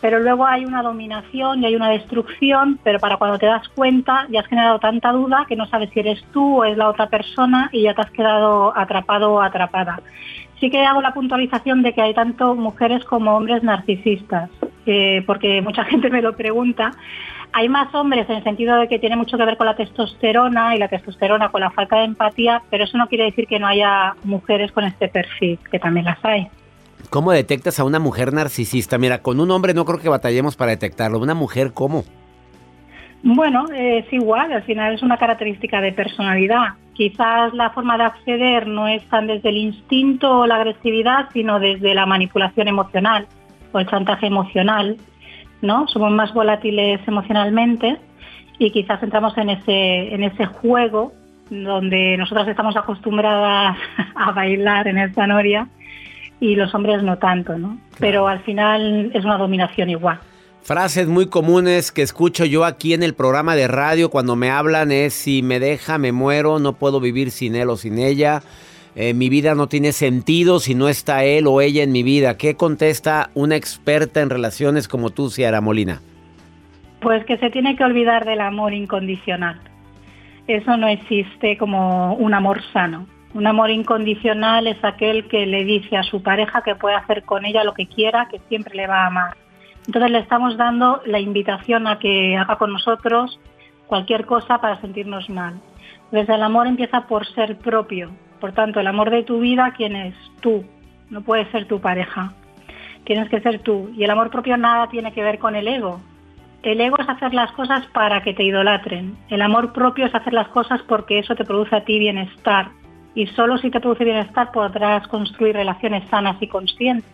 Pero 0.00 0.20
luego 0.20 0.46
hay 0.46 0.64
una 0.64 0.82
dominación 0.82 1.62
y 1.62 1.66
hay 1.66 1.74
una 1.74 1.88
destrucción, 1.88 2.78
pero 2.84 2.98
para 2.98 3.16
cuando 3.16 3.38
te 3.38 3.46
das 3.46 3.66
cuenta 3.70 4.26
ya 4.30 4.40
has 4.40 4.46
generado 4.46 4.78
tanta 4.78 5.10
duda 5.10 5.46
que 5.48 5.56
no 5.56 5.66
sabes 5.66 5.90
si 5.90 6.00
eres 6.00 6.22
tú 6.32 6.60
o 6.60 6.64
es 6.64 6.76
la 6.76 6.88
otra 6.88 7.08
persona 7.08 7.70
y 7.72 7.82
ya 7.82 7.94
te 7.94 8.02
has 8.02 8.10
quedado 8.10 8.76
atrapado 8.76 9.32
o 9.32 9.40
atrapada. 9.40 10.00
Sí 10.60 10.70
que 10.70 10.84
hago 10.84 11.02
la 11.02 11.12
puntualización 11.12 11.82
de 11.82 11.92
que 11.92 12.02
hay 12.02 12.14
tanto 12.14 12.54
mujeres 12.54 13.04
como 13.04 13.36
hombres 13.36 13.62
narcisistas. 13.62 14.50
eh, 14.86 15.22
porque 15.26 15.60
mucha 15.62 15.84
gente 15.90 16.10
me 16.10 16.22
lo 16.22 16.36
pregunta. 16.36 16.92
Hay 17.52 17.68
más 17.68 17.94
hombres 17.94 18.28
en 18.28 18.36
el 18.36 18.44
sentido 18.44 18.76
de 18.76 18.88
que 18.88 18.98
tiene 18.98 19.16
mucho 19.16 19.38
que 19.38 19.44
ver 19.44 19.56
con 19.56 19.66
la 19.66 19.76
testosterona 19.76 20.76
y 20.76 20.78
la 20.78 20.88
testosterona 20.88 21.48
con 21.48 21.62
la 21.62 21.70
falta 21.70 21.96
de 21.98 22.04
empatía, 22.04 22.62
pero 22.70 22.84
eso 22.84 22.98
no 22.98 23.06
quiere 23.08 23.24
decir 23.24 23.46
que 23.46 23.58
no 23.58 23.66
haya 23.66 24.14
mujeres 24.24 24.72
con 24.72 24.84
este 24.84 25.08
perfil, 25.08 25.58
que 25.70 25.78
también 25.78 26.04
las 26.06 26.22
hay. 26.24 26.48
¿Cómo 27.10 27.32
detectas 27.32 27.78
a 27.80 27.84
una 27.84 27.98
mujer 27.98 28.32
narcisista? 28.32 28.98
Mira, 28.98 29.22
con 29.22 29.40
un 29.40 29.50
hombre 29.50 29.74
no 29.74 29.84
creo 29.84 29.98
que 29.98 30.08
batallemos 30.08 30.56
para 30.56 30.72
detectarlo. 30.72 31.18
¿Una 31.18 31.34
mujer 31.34 31.72
cómo? 31.72 32.04
Bueno, 33.22 33.66
es 33.74 34.12
igual, 34.12 34.52
al 34.52 34.62
final 34.62 34.94
es 34.94 35.02
una 35.02 35.16
característica 35.16 35.80
de 35.80 35.92
personalidad. 35.92 36.74
Quizás 36.94 37.52
la 37.54 37.70
forma 37.70 37.98
de 37.98 38.04
acceder 38.04 38.66
no 38.66 38.88
es 38.88 39.02
tan 39.08 39.26
desde 39.26 39.48
el 39.48 39.56
instinto 39.56 40.40
o 40.40 40.46
la 40.46 40.56
agresividad, 40.56 41.28
sino 41.32 41.58
desde 41.58 41.94
la 41.94 42.06
manipulación 42.06 42.68
emocional 42.68 43.26
o 43.72 43.80
el 43.80 43.88
chantaje 43.88 44.26
emocional, 44.26 44.96
¿no? 45.62 45.88
Somos 45.88 46.12
más 46.12 46.32
volátiles 46.32 47.00
emocionalmente 47.06 47.98
y 48.58 48.70
quizás 48.70 49.02
entramos 49.02 49.36
en 49.38 49.50
ese, 49.50 50.14
en 50.14 50.24
ese 50.24 50.46
juego 50.46 51.12
donde 51.50 52.16
nosotras 52.16 52.48
estamos 52.48 52.76
acostumbradas 52.76 53.76
a 54.14 54.32
bailar 54.32 54.88
en 54.88 54.98
esta 54.98 55.26
noria 55.26 55.68
y 56.40 56.54
los 56.54 56.74
hombres 56.74 57.02
no 57.02 57.18
tanto, 57.18 57.56
¿no? 57.56 57.78
Pero 57.98 58.28
al 58.28 58.40
final 58.40 59.10
es 59.14 59.24
una 59.24 59.38
dominación 59.38 59.90
igual. 59.90 60.20
Frases 60.62 61.06
muy 61.06 61.28
comunes 61.28 61.92
que 61.92 62.02
escucho 62.02 62.44
yo 62.44 62.64
aquí 62.64 62.92
en 62.92 63.04
el 63.04 63.14
programa 63.14 63.54
de 63.54 63.68
radio 63.68 64.10
cuando 64.10 64.34
me 64.34 64.50
hablan 64.50 64.90
es 64.90 65.14
si 65.14 65.40
me 65.40 65.60
deja, 65.60 65.96
me 65.96 66.10
muero, 66.10 66.58
no 66.58 66.72
puedo 66.72 66.98
vivir 66.98 67.30
sin 67.30 67.54
él 67.54 67.70
o 67.70 67.76
sin 67.76 67.98
ella. 67.98 68.42
Eh, 68.98 69.12
mi 69.12 69.28
vida 69.28 69.54
no 69.54 69.66
tiene 69.66 69.92
sentido 69.92 70.58
si 70.58 70.74
no 70.74 70.88
está 70.88 71.22
él 71.22 71.46
o 71.46 71.60
ella 71.60 71.82
en 71.82 71.92
mi 71.92 72.02
vida. 72.02 72.38
¿Qué 72.38 72.56
contesta 72.56 73.28
una 73.34 73.54
experta 73.54 74.22
en 74.22 74.30
relaciones 74.30 74.88
como 74.88 75.10
tú, 75.10 75.28
Ciara 75.28 75.60
Molina? 75.60 76.00
Pues 77.00 77.22
que 77.26 77.36
se 77.36 77.50
tiene 77.50 77.76
que 77.76 77.84
olvidar 77.84 78.24
del 78.24 78.40
amor 78.40 78.72
incondicional. 78.72 79.60
Eso 80.46 80.78
no 80.78 80.88
existe 80.88 81.58
como 81.58 82.14
un 82.14 82.32
amor 82.32 82.62
sano. 82.72 83.06
Un 83.34 83.46
amor 83.46 83.70
incondicional 83.70 84.66
es 84.66 84.82
aquel 84.82 85.28
que 85.28 85.44
le 85.44 85.64
dice 85.64 85.98
a 85.98 86.02
su 86.02 86.22
pareja 86.22 86.62
que 86.62 86.74
puede 86.74 86.96
hacer 86.96 87.24
con 87.24 87.44
ella 87.44 87.64
lo 87.64 87.74
que 87.74 87.86
quiera, 87.86 88.28
que 88.30 88.40
siempre 88.48 88.74
le 88.74 88.86
va 88.86 89.02
a 89.02 89.06
amar. 89.08 89.36
Entonces 89.86 90.10
le 90.10 90.20
estamos 90.20 90.56
dando 90.56 91.02
la 91.04 91.20
invitación 91.20 91.86
a 91.86 91.98
que 91.98 92.34
haga 92.38 92.56
con 92.56 92.72
nosotros 92.72 93.38
cualquier 93.88 94.24
cosa 94.24 94.58
para 94.58 94.80
sentirnos 94.80 95.28
mal. 95.28 95.60
Desde 96.12 96.34
el 96.34 96.42
amor 96.42 96.66
empieza 96.66 97.06
por 97.06 97.26
ser 97.26 97.58
propio. 97.58 98.10
Por 98.40 98.52
tanto, 98.52 98.80
el 98.80 98.86
amor 98.86 99.10
de 99.10 99.22
tu 99.22 99.40
vida, 99.40 99.72
¿quién 99.76 99.96
es? 99.96 100.14
Tú. 100.40 100.64
No 101.10 101.22
puede 101.22 101.50
ser 101.50 101.66
tu 101.66 101.80
pareja. 101.80 102.32
Tienes 103.04 103.28
que 103.28 103.40
ser 103.40 103.60
tú. 103.60 103.90
Y 103.96 104.04
el 104.04 104.10
amor 104.10 104.30
propio 104.30 104.56
nada 104.56 104.88
tiene 104.88 105.12
que 105.12 105.22
ver 105.22 105.38
con 105.38 105.54
el 105.54 105.68
ego. 105.68 106.00
El 106.62 106.80
ego 106.80 106.96
es 106.98 107.08
hacer 107.08 107.32
las 107.32 107.52
cosas 107.52 107.86
para 107.92 108.22
que 108.22 108.34
te 108.34 108.42
idolatren. 108.42 109.16
El 109.28 109.42
amor 109.42 109.72
propio 109.72 110.06
es 110.06 110.14
hacer 110.14 110.32
las 110.32 110.48
cosas 110.48 110.80
porque 110.88 111.20
eso 111.20 111.36
te 111.36 111.44
produce 111.44 111.76
a 111.76 111.84
ti 111.84 111.98
bienestar. 111.98 112.70
Y 113.14 113.28
solo 113.28 113.56
si 113.58 113.70
te 113.70 113.80
produce 113.80 114.04
bienestar 114.04 114.50
podrás 114.50 115.06
construir 115.08 115.54
relaciones 115.54 116.08
sanas 116.10 116.36
y 116.40 116.48
conscientes. 116.48 117.10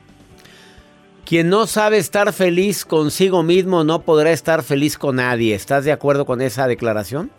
Quien 1.26 1.50
no 1.50 1.66
sabe 1.66 1.98
estar 1.98 2.32
feliz 2.32 2.84
consigo 2.84 3.42
mismo 3.42 3.84
no 3.84 4.00
podrá 4.00 4.32
estar 4.32 4.62
feliz 4.62 4.98
con 4.98 5.16
nadie. 5.16 5.54
¿Estás 5.54 5.84
de 5.84 5.92
acuerdo 5.92 6.24
con 6.24 6.40
esa 6.40 6.66
declaración? 6.66 7.30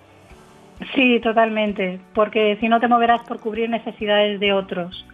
Sí, 0.95 1.19
totalmente, 1.21 1.99
porque 2.13 2.57
si 2.59 2.67
no 2.67 2.79
te 2.79 2.87
moverás 2.87 3.21
por 3.23 3.39
cubrir 3.39 3.69
necesidades 3.69 4.39
de 4.39 4.53
otros. 4.53 5.05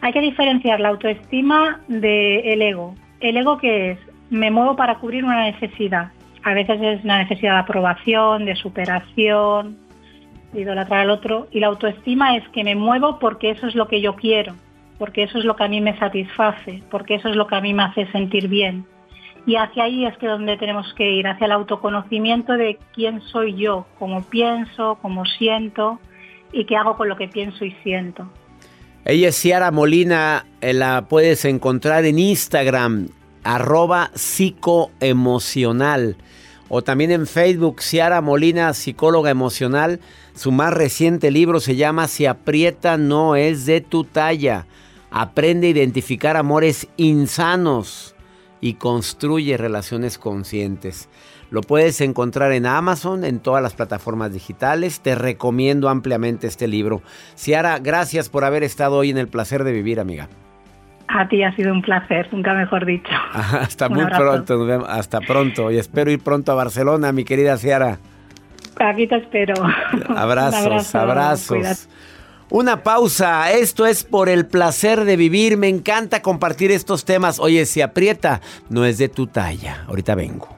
Hay 0.00 0.12
que 0.12 0.20
diferenciar 0.20 0.80
la 0.80 0.90
autoestima 0.90 1.80
del 1.88 2.62
ego. 2.62 2.94
¿El 3.20 3.36
ego 3.36 3.58
qué 3.58 3.92
es? 3.92 3.98
Me 4.30 4.50
muevo 4.50 4.76
para 4.76 4.96
cubrir 4.96 5.24
una 5.24 5.44
necesidad. 5.44 6.12
A 6.44 6.54
veces 6.54 6.80
es 6.80 7.04
una 7.04 7.18
necesidad 7.18 7.54
de 7.54 7.60
aprobación, 7.60 8.44
de 8.44 8.54
superación, 8.54 9.76
de 10.52 10.60
idolatrar 10.60 11.00
al 11.00 11.10
otro. 11.10 11.48
Y 11.50 11.60
la 11.60 11.66
autoestima 11.66 12.36
es 12.36 12.48
que 12.50 12.62
me 12.62 12.76
muevo 12.76 13.18
porque 13.18 13.50
eso 13.50 13.66
es 13.66 13.74
lo 13.74 13.88
que 13.88 14.00
yo 14.00 14.14
quiero 14.14 14.54
porque 14.98 15.22
eso 15.22 15.38
es 15.38 15.44
lo 15.44 15.56
que 15.56 15.64
a 15.64 15.68
mí 15.68 15.80
me 15.80 15.96
satisface, 15.98 16.82
porque 16.90 17.14
eso 17.14 17.28
es 17.28 17.36
lo 17.36 17.46
que 17.46 17.54
a 17.54 17.60
mí 17.60 17.72
me 17.72 17.84
hace 17.84 18.06
sentir 18.10 18.48
bien. 18.48 18.84
Y 19.48 19.56
hacia 19.56 19.84
ahí 19.84 20.04
es 20.04 20.14
que 20.18 20.26
donde 20.26 20.58
tenemos 20.58 20.92
que 20.92 21.10
ir, 21.10 21.26
hacia 21.26 21.46
el 21.46 21.52
autoconocimiento 21.52 22.52
de 22.52 22.78
quién 22.94 23.22
soy 23.22 23.54
yo, 23.54 23.86
cómo 23.98 24.22
pienso, 24.22 24.98
cómo 25.00 25.24
siento 25.24 25.98
y 26.52 26.66
qué 26.66 26.76
hago 26.76 26.98
con 26.98 27.08
lo 27.08 27.16
que 27.16 27.28
pienso 27.28 27.64
y 27.64 27.72
siento. 27.82 28.28
Ella 29.06 29.30
es 29.30 29.40
Ciara 29.40 29.70
Molina, 29.70 30.44
eh, 30.60 30.74
la 30.74 31.06
puedes 31.08 31.46
encontrar 31.46 32.04
en 32.04 32.18
Instagram, 32.18 33.08
arroba 33.42 34.10
psicoemocional. 34.14 36.16
O 36.68 36.82
también 36.82 37.10
en 37.10 37.26
Facebook, 37.26 37.80
Ciara 37.80 38.20
Molina, 38.20 38.74
psicóloga 38.74 39.30
emocional. 39.30 40.00
Su 40.34 40.52
más 40.52 40.74
reciente 40.74 41.30
libro 41.30 41.60
se 41.60 41.74
llama 41.74 42.06
Si 42.06 42.26
aprieta 42.26 42.98
no 42.98 43.34
es 43.34 43.64
de 43.64 43.80
tu 43.80 44.04
talla. 44.04 44.66
Aprende 45.10 45.68
a 45.68 45.70
identificar 45.70 46.36
amores 46.36 46.86
insanos 46.98 48.14
y 48.60 48.74
construye 48.74 49.56
relaciones 49.56 50.18
conscientes. 50.18 51.08
Lo 51.50 51.62
puedes 51.62 52.00
encontrar 52.00 52.52
en 52.52 52.66
Amazon, 52.66 53.24
en 53.24 53.40
todas 53.40 53.62
las 53.62 53.74
plataformas 53.74 54.32
digitales. 54.32 55.00
Te 55.00 55.14
recomiendo 55.14 55.88
ampliamente 55.88 56.46
este 56.46 56.68
libro. 56.68 57.02
Ciara, 57.36 57.78
gracias 57.78 58.28
por 58.28 58.44
haber 58.44 58.62
estado 58.62 58.96
hoy 58.96 59.10
en 59.10 59.18
el 59.18 59.28
placer 59.28 59.64
de 59.64 59.72
vivir, 59.72 59.98
amiga. 59.98 60.28
A 61.08 61.26
ti 61.26 61.42
ha 61.42 61.54
sido 61.56 61.72
un 61.72 61.80
placer, 61.80 62.28
nunca 62.32 62.52
mejor 62.52 62.84
dicho. 62.84 63.10
Hasta 63.32 63.88
muy 63.88 64.04
pronto, 64.04 64.84
hasta 64.86 65.20
pronto. 65.20 65.70
Y 65.70 65.78
espero 65.78 66.10
ir 66.10 66.20
pronto 66.20 66.52
a 66.52 66.54
Barcelona, 66.54 67.12
mi 67.12 67.24
querida 67.24 67.56
Ciara. 67.56 67.98
Aquí 68.78 69.06
te 69.06 69.16
espero. 69.16 69.54
Abrazos, 70.14 70.94
abrazos. 70.94 71.88
Una 72.50 72.82
pausa. 72.82 73.52
Esto 73.52 73.86
es 73.86 74.04
por 74.04 74.28
el 74.28 74.46
placer 74.46 75.04
de 75.04 75.16
vivir. 75.16 75.56
Me 75.56 75.68
encanta 75.68 76.22
compartir 76.22 76.70
estos 76.70 77.04
temas. 77.04 77.38
Oye, 77.38 77.66
si 77.66 77.82
aprieta, 77.82 78.40
no 78.70 78.84
es 78.84 78.96
de 78.98 79.08
tu 79.08 79.26
talla. 79.26 79.84
Ahorita 79.86 80.14
vengo. 80.14 80.48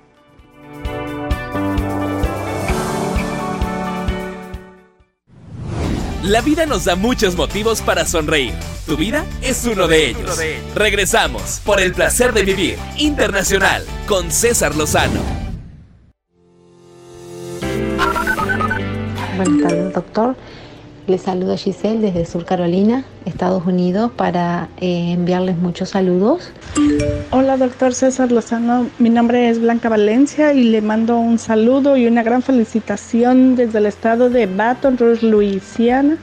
La 6.22 6.42
vida 6.42 6.66
nos 6.66 6.85
da 6.85 6.94
muchos 6.94 7.35
motivos 7.35 7.81
para 7.81 8.05
sonreír. 8.05 8.53
Tu 8.87 8.96
vida 8.96 9.24
es 9.42 9.64
uno 9.64 9.88
de 9.88 10.11
ellos. 10.11 10.38
Regresamos 10.74 11.61
por 11.64 11.81
el 11.81 11.92
placer 11.92 12.33
de 12.33 12.44
vivir 12.44 12.79
internacional 12.98 13.85
con 14.07 14.31
César 14.31 14.76
Lozano. 14.76 15.20
Buenas 19.37 19.62
tardes, 19.62 19.94
doctor. 19.94 20.37
Les 21.11 21.23
saludo 21.23 21.55
a 21.55 21.57
Giselle 21.57 21.99
desde 21.99 22.25
Sur 22.25 22.44
Carolina, 22.44 23.03
Estados 23.25 23.66
Unidos, 23.66 24.12
para 24.14 24.68
eh, 24.81 25.11
enviarles 25.11 25.57
muchos 25.57 25.88
saludos. 25.88 26.53
Hola, 27.33 27.57
doctor 27.57 27.94
César 27.94 28.31
Lozano. 28.31 28.87
Mi 29.01 29.11
nombre 29.11 29.49
es 29.49 29.61
Blanca 29.61 29.88
Valencia 29.88 30.53
y 30.53 30.62
le 30.62 30.81
mando 30.81 31.18
un 31.18 31.40
saludo 31.40 31.96
y 31.96 32.07
una 32.07 32.23
gran 32.23 32.42
felicitación 32.42 33.57
desde 33.57 33.79
el 33.79 33.87
estado 33.87 34.31
de 34.31 34.46
Baton 34.46 34.99
Rouge, 34.99 35.27
Luisiana. 35.27 36.16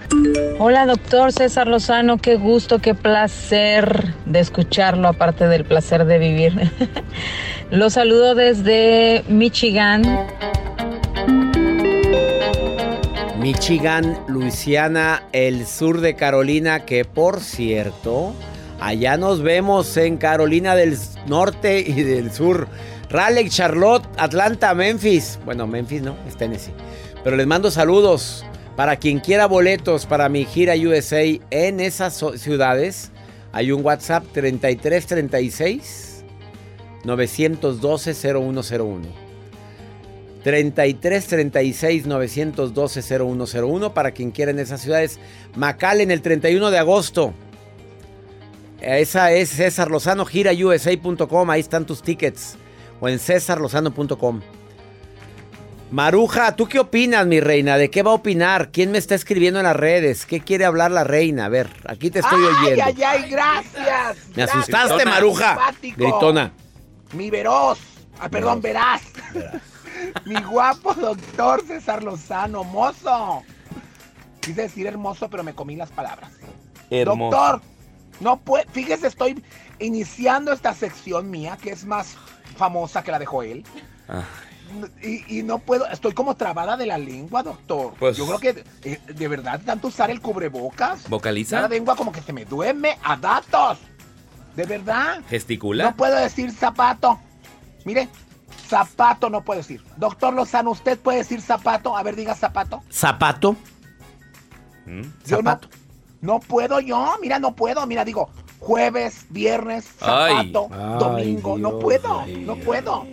Hola, 0.58 0.86
doctor 0.86 1.34
César 1.34 1.68
Lozano. 1.68 2.18
Qué 2.18 2.38
gusto, 2.38 2.80
qué 2.80 2.96
placer 2.96 4.14
de 4.26 4.40
escucharlo, 4.40 5.10
aparte 5.10 5.50
del 5.50 5.66
placer 5.66 6.06
de 6.06 6.18
vivir. 6.18 6.72
Lo 7.72 7.90
saludo 7.90 8.36
desde 8.36 9.26
Michigan. 9.28 10.04
Michigan, 13.48 14.26
Luisiana, 14.28 15.24
el 15.32 15.66
sur 15.66 16.02
de 16.02 16.16
Carolina, 16.18 16.84
que 16.84 17.06
por 17.06 17.40
cierto, 17.40 18.34
allá 18.82 19.16
nos 19.16 19.42
vemos 19.42 19.96
en 19.96 20.18
Carolina 20.18 20.76
del 20.76 20.98
Norte 21.28 21.80
y 21.80 22.04
del 22.04 22.34
Sur. 22.34 22.68
Raleigh, 23.10 23.50
Charlotte, 23.50 24.06
Atlanta, 24.18 24.74
Memphis. 24.74 25.40
Bueno, 25.46 25.66
Memphis 25.66 26.02
no, 26.02 26.18
es 26.28 26.36
Tennessee. 26.36 26.74
Pero 27.24 27.38
les 27.38 27.48
mando 27.48 27.72
saludos 27.72 28.46
para 28.76 28.98
quien 28.98 29.22
quiera 29.22 29.46
boletos 29.46 30.06
para 30.06 30.28
mi 30.28 30.44
gira 30.44 30.74
USA 30.76 31.24
en 31.50 31.80
esas 31.80 32.22
ciudades. 32.36 33.12
Hay 33.54 33.72
un 33.72 33.82
WhatsApp 33.82 34.26
3336 34.34 36.26
912 37.06 38.14
0101. 38.14 39.27
33 40.48 41.28
36 41.28 42.06
912 42.06 43.02
0101 43.02 43.94
para 43.94 44.12
quien 44.12 44.32
quiera 44.32 44.50
en 44.52 44.60
esas 44.60 44.80
ciudades. 44.80 45.20
en 45.54 46.10
el 46.10 46.22
31 46.22 46.72
de 46.72 46.78
agosto. 46.78 47.34
Esa 48.80 49.34
es 49.34 49.50
César 49.50 49.92
Lozano, 49.92 50.24
girausa.com. 50.24 51.50
Ahí 51.50 51.60
están 51.60 51.86
tus 51.86 52.02
tickets. 52.02 52.56
O 53.02 53.10
en 53.10 53.20
cesarlozano.com. 53.20 54.40
Maruja, 55.92 56.56
¿tú 56.56 56.66
qué 56.70 56.80
opinas, 56.80 57.28
mi 57.28 57.42
reina? 57.42 57.78
¿De 57.78 57.90
qué 57.90 58.02
va 58.02 58.12
a 58.12 58.14
opinar? 58.14 58.72
¿Quién 58.72 58.92
me 58.92 59.00
está 59.00 59.16
escribiendo 59.16 59.60
en 59.60 59.66
las 59.66 59.76
redes? 59.76 60.26
¿Qué 60.26 60.40
quiere 60.40 60.64
hablar 60.64 60.92
la 60.92 61.04
reina? 61.04 61.44
A 61.44 61.50
ver, 61.50 61.68
aquí 61.86 62.10
te 62.10 62.20
estoy 62.20 62.42
oyendo. 62.42 62.86
¡Ay, 62.86 62.96
ay, 62.96 63.04
ay! 63.04 63.30
Gracias. 63.30 64.18
Me 64.34 64.44
asustaste, 64.44 65.04
Maruja. 65.04 65.58
Gritona. 65.82 66.54
mi 67.12 67.30
veroz, 67.30 67.80
ah, 68.18 68.30
perdón, 68.30 68.62
verás. 68.62 69.02
Mi 70.26 70.42
guapo 70.42 70.94
doctor 70.94 71.62
César 71.66 72.04
Lozano, 72.04 72.64
mozo. 72.64 73.44
Quise 74.42 74.64
decir 74.64 74.88
hermoso, 74.88 75.30
pero 75.30 75.44
me 75.44 75.54
comí 75.54 75.76
las 75.76 75.90
palabras. 75.92 76.32
Hermoso. 76.90 77.36
Doctor, 77.38 77.62
no 78.20 78.38
puede, 78.38 78.66
fíjese, 78.72 79.08
estoy 79.08 79.44
iniciando 79.80 80.52
esta 80.54 80.74
sección 80.74 81.30
mía, 81.30 81.58
que 81.62 81.72
es 81.72 81.86
más 81.86 82.16
famosa 82.56 83.04
que 83.04 83.12
la 83.12 83.20
de 83.20 83.26
Joel. 83.26 83.64
Ah, 84.08 84.24
Y, 85.02 85.40
y 85.40 85.44
no 85.44 85.60
puedo, 85.60 85.86
estoy 85.88 86.14
como 86.14 86.36
trabada 86.36 86.76
de 86.78 86.86
la 86.86 86.98
lengua, 86.98 87.44
doctor. 87.44 87.94
Pues- 88.00 88.18
Yo 88.18 88.26
creo 88.26 88.40
que 88.40 88.64
eh, 88.84 89.00
de 89.14 89.28
verdad 89.28 89.62
tanto 89.66 89.88
usar 89.90 90.10
el 90.12 90.22
cubrebocas. 90.22 91.08
¿Vocaliza? 91.10 91.62
La 91.62 91.68
lengua 91.70 91.96
como 91.96 92.12
que 92.12 92.22
se 92.22 92.34
me 92.34 92.46
duerme 92.46 92.98
a 93.04 93.16
datos. 93.18 93.78
De 94.56 94.66
verdad. 94.66 95.22
¿Gesticula? 95.30 95.84
No 95.86 95.96
puedo 95.96 96.16
decir 96.18 96.52
zapato. 96.52 97.20
Mire, 97.86 98.10
zapato 98.68 99.30
no 99.30 99.42
puedo 99.42 99.60
decir. 99.60 99.84
Doctor 99.98 100.34
Lozano, 100.34 100.72
¿usted 100.72 100.98
puede 101.00 101.20
decir 101.20 101.42
zapato? 101.42 101.96
A 101.96 102.04
ver, 102.04 102.16
diga 102.16 102.36
zapato. 102.36 102.82
Zapato. 102.92 103.56
Yo 105.26 105.42
no, 105.42 105.60
no 106.22 106.40
puedo 106.40 106.80
yo, 106.80 107.16
mira, 107.22 107.40
no 107.40 107.56
puedo. 107.56 107.86
Mira, 107.86 108.06
digo, 108.06 108.30
jueves, 108.60 109.26
viernes, 109.30 109.86
zapato, 109.86 110.70
Ay. 110.72 111.00
domingo. 111.00 111.56
Ay, 111.56 111.62
no 111.62 111.80
puedo, 111.80 112.26
no 112.26 112.56
puedo. 112.56 113.06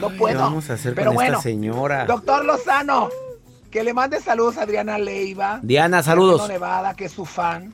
No 0.00 0.10
puedo. 0.10 0.38
¿Qué 0.38 0.42
vamos 0.42 0.70
a 0.70 0.72
hacer 0.72 0.94
Pero 0.94 1.10
con 1.10 1.14
bueno, 1.16 1.32
esta 1.38 1.42
señora? 1.42 2.06
Doctor 2.06 2.44
Lozano, 2.44 3.08
que 3.70 3.84
le 3.84 3.94
mande 3.94 4.20
saludos 4.20 4.56
a 4.58 4.62
Adriana 4.62 4.98
Leiva. 4.98 5.60
Diana, 5.62 6.02
saludos. 6.02 6.48
Nevada, 6.48 6.94
que 6.94 7.04
es 7.04 7.12
su 7.12 7.24
fan. 7.24 7.72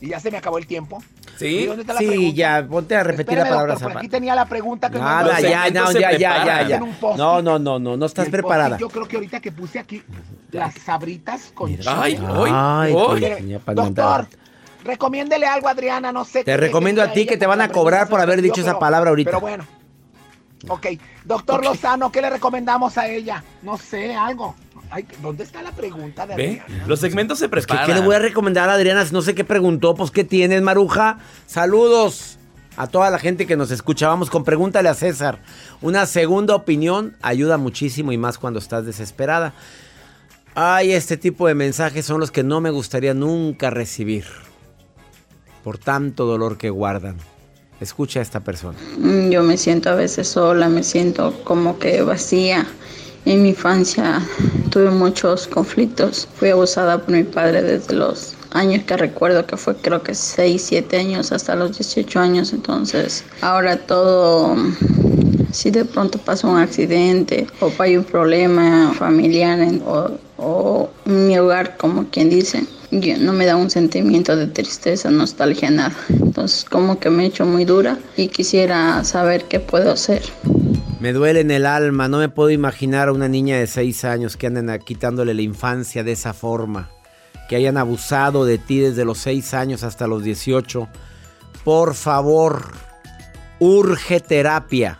Y 0.00 0.08
ya 0.08 0.20
se 0.20 0.30
me 0.30 0.38
acabó 0.38 0.58
el 0.58 0.66
tiempo. 0.66 1.02
¿Sí? 1.40 1.46
¿Y 1.60 1.66
dónde 1.66 1.80
está 1.82 1.94
la 1.94 1.98
Sí, 2.00 2.34
ya, 2.34 2.66
ponte 2.68 2.94
a 2.94 3.02
repetir 3.02 3.38
Espérame, 3.38 3.44
la 3.44 3.50
palabra 3.50 3.72
doctor, 3.74 3.96
aquí 3.96 4.08
tenía 4.08 4.34
la 4.34 4.44
pregunta 4.44 4.90
que 4.90 4.98
no- 4.98 5.04
Nada, 5.04 5.40
Los 5.40 5.42
ya, 5.42 5.70
no, 5.70 5.92
ya, 5.92 6.12
ya, 6.12 6.44
ya, 6.44 6.68
ya. 6.68 6.80
No, 7.16 7.40
no, 7.40 7.58
no, 7.58 7.78
no, 7.78 7.96
no 7.96 8.06
estás 8.06 8.28
preparada. 8.28 8.76
Yo 8.76 8.90
creo 8.90 9.08
que 9.08 9.16
ahorita 9.16 9.40
que 9.40 9.50
puse 9.50 9.78
aquí 9.78 10.02
las 10.52 10.74
sabritas 10.74 11.50
con 11.54 11.70
Ay, 11.86 12.16
chile. 12.16 12.28
ay, 12.44 13.58
Doctor, 13.74 14.26
recomiéndele 14.84 15.46
algo 15.46 15.68
a 15.68 15.70
Adriana, 15.70 16.12
no 16.12 16.26
sé. 16.26 16.40
Te 16.40 16.52
qué 16.52 16.56
recomiendo 16.58 17.02
a 17.02 17.10
ti 17.10 17.24
que 17.24 17.38
te 17.38 17.46
van 17.46 17.62
a 17.62 17.70
cobrar 17.70 18.08
por 18.08 18.20
haber 18.20 18.42
dicho 18.42 18.60
esa 18.60 18.78
palabra 18.78 19.08
ahorita. 19.08 19.30
Pero 19.30 19.40
bueno. 19.40 19.64
Ok, 20.68 20.88
doctor 21.24 21.64
Lozano, 21.64 22.12
¿qué 22.12 22.20
le 22.20 22.28
recomendamos 22.28 22.98
a 22.98 23.08
ella? 23.08 23.42
No 23.62 23.78
sé, 23.78 24.14
algo. 24.14 24.54
Ay, 24.90 25.06
¿Dónde 25.22 25.44
está 25.44 25.62
la 25.62 25.72
pregunta 25.72 26.26
de 26.26 26.34
¿Ve? 26.36 26.60
Adriana? 26.64 26.86
Los 26.88 27.00
segmentos 27.00 27.38
se 27.38 27.44
¿Qué, 27.46 27.50
preparan. 27.50 27.86
qué 27.86 27.94
le 27.94 28.00
voy 28.00 28.14
a 28.16 28.18
recomendar 28.18 28.68
a 28.68 28.74
Adriana? 28.74 29.04
Si 29.06 29.12
no 29.12 29.22
sé 29.22 29.34
qué 29.34 29.44
preguntó, 29.44 29.94
pues 29.94 30.10
¿qué 30.10 30.24
tienes, 30.24 30.62
Maruja? 30.62 31.18
Saludos 31.46 32.38
a 32.76 32.86
toda 32.88 33.10
la 33.10 33.18
gente 33.18 33.46
que 33.46 33.56
nos 33.56 33.70
escucha. 33.70 34.08
Vamos 34.08 34.30
con 34.30 34.42
Pregúntale 34.44 34.88
a 34.88 34.94
César. 34.94 35.40
Una 35.80 36.06
segunda 36.06 36.54
opinión 36.56 37.16
ayuda 37.22 37.56
muchísimo 37.56 38.10
y 38.10 38.18
más 38.18 38.38
cuando 38.38 38.58
estás 38.58 38.84
desesperada. 38.84 39.52
Ay, 40.54 40.92
este 40.92 41.16
tipo 41.16 41.46
de 41.46 41.54
mensajes 41.54 42.04
son 42.04 42.18
los 42.18 42.32
que 42.32 42.42
no 42.42 42.60
me 42.60 42.70
gustaría 42.70 43.14
nunca 43.14 43.70
recibir. 43.70 44.24
Por 45.62 45.78
tanto 45.78 46.26
dolor 46.26 46.56
que 46.58 46.70
guardan. 46.70 47.16
Escucha 47.80 48.18
a 48.18 48.22
esta 48.22 48.40
persona. 48.40 48.76
Yo 49.30 49.42
me 49.42 49.56
siento 49.56 49.90
a 49.90 49.94
veces 49.94 50.28
sola, 50.28 50.68
me 50.68 50.82
siento 50.82 51.32
como 51.44 51.78
que 51.78 52.02
vacía. 52.02 52.66
En 53.26 53.42
mi 53.42 53.50
infancia 53.50 54.20
tuve 54.70 54.90
muchos 54.90 55.46
conflictos. 55.46 56.26
Fui 56.36 56.48
abusada 56.48 56.98
por 56.98 57.14
mi 57.14 57.22
padre 57.22 57.62
desde 57.62 57.94
los 57.94 58.34
años 58.52 58.82
que 58.84 58.96
recuerdo, 58.96 59.46
que 59.46 59.56
fue 59.56 59.76
creo 59.76 60.02
que 60.02 60.14
6, 60.14 60.62
7 60.62 60.96
años 60.96 61.32
hasta 61.32 61.54
los 61.54 61.76
18 61.76 62.18
años. 62.18 62.52
Entonces, 62.52 63.24
ahora 63.42 63.76
todo, 63.76 64.56
si 65.52 65.70
de 65.70 65.84
pronto 65.84 66.18
pasa 66.18 66.46
un 66.48 66.58
accidente 66.58 67.46
o 67.60 67.70
hay 67.78 67.96
un 67.96 68.04
problema 68.04 68.92
familiar 68.94 69.58
o, 69.86 70.88
mi 71.04 71.38
hogar, 71.38 71.76
como 71.76 72.06
quien 72.08 72.30
dice, 72.30 72.64
yo, 72.90 73.18
no 73.18 73.32
me 73.32 73.44
da 73.44 73.56
un 73.56 73.70
sentimiento 73.70 74.34
de 74.36 74.46
tristeza, 74.46 75.10
nostalgia, 75.10 75.70
nada. 75.70 75.94
Entonces, 76.08 76.64
como 76.64 76.98
que 76.98 77.10
me 77.10 77.24
he 77.24 77.26
hecho 77.26 77.44
muy 77.44 77.64
dura 77.66 77.98
y 78.16 78.28
quisiera 78.28 79.04
saber 79.04 79.44
qué 79.44 79.60
puedo 79.60 79.92
hacer. 79.92 80.22
Me 81.00 81.14
duele 81.14 81.40
en 81.40 81.50
el 81.50 81.64
alma, 81.64 82.08
no 82.08 82.18
me 82.18 82.28
puedo 82.28 82.50
imaginar 82.50 83.08
a 83.08 83.12
una 83.12 83.26
niña 83.26 83.58
de 83.58 83.66
6 83.66 84.04
años 84.04 84.36
que 84.36 84.46
anden 84.46 84.78
quitándole 84.80 85.32
la 85.32 85.40
infancia 85.40 86.04
de 86.04 86.12
esa 86.12 86.34
forma, 86.34 86.90
que 87.48 87.56
hayan 87.56 87.78
abusado 87.78 88.44
de 88.44 88.58
ti 88.58 88.80
desde 88.80 89.06
los 89.06 89.16
6 89.18 89.54
años 89.54 89.82
hasta 89.82 90.06
los 90.06 90.22
18. 90.22 90.88
Por 91.64 91.94
favor, 91.94 92.72
urge 93.60 94.20
terapia. 94.20 94.98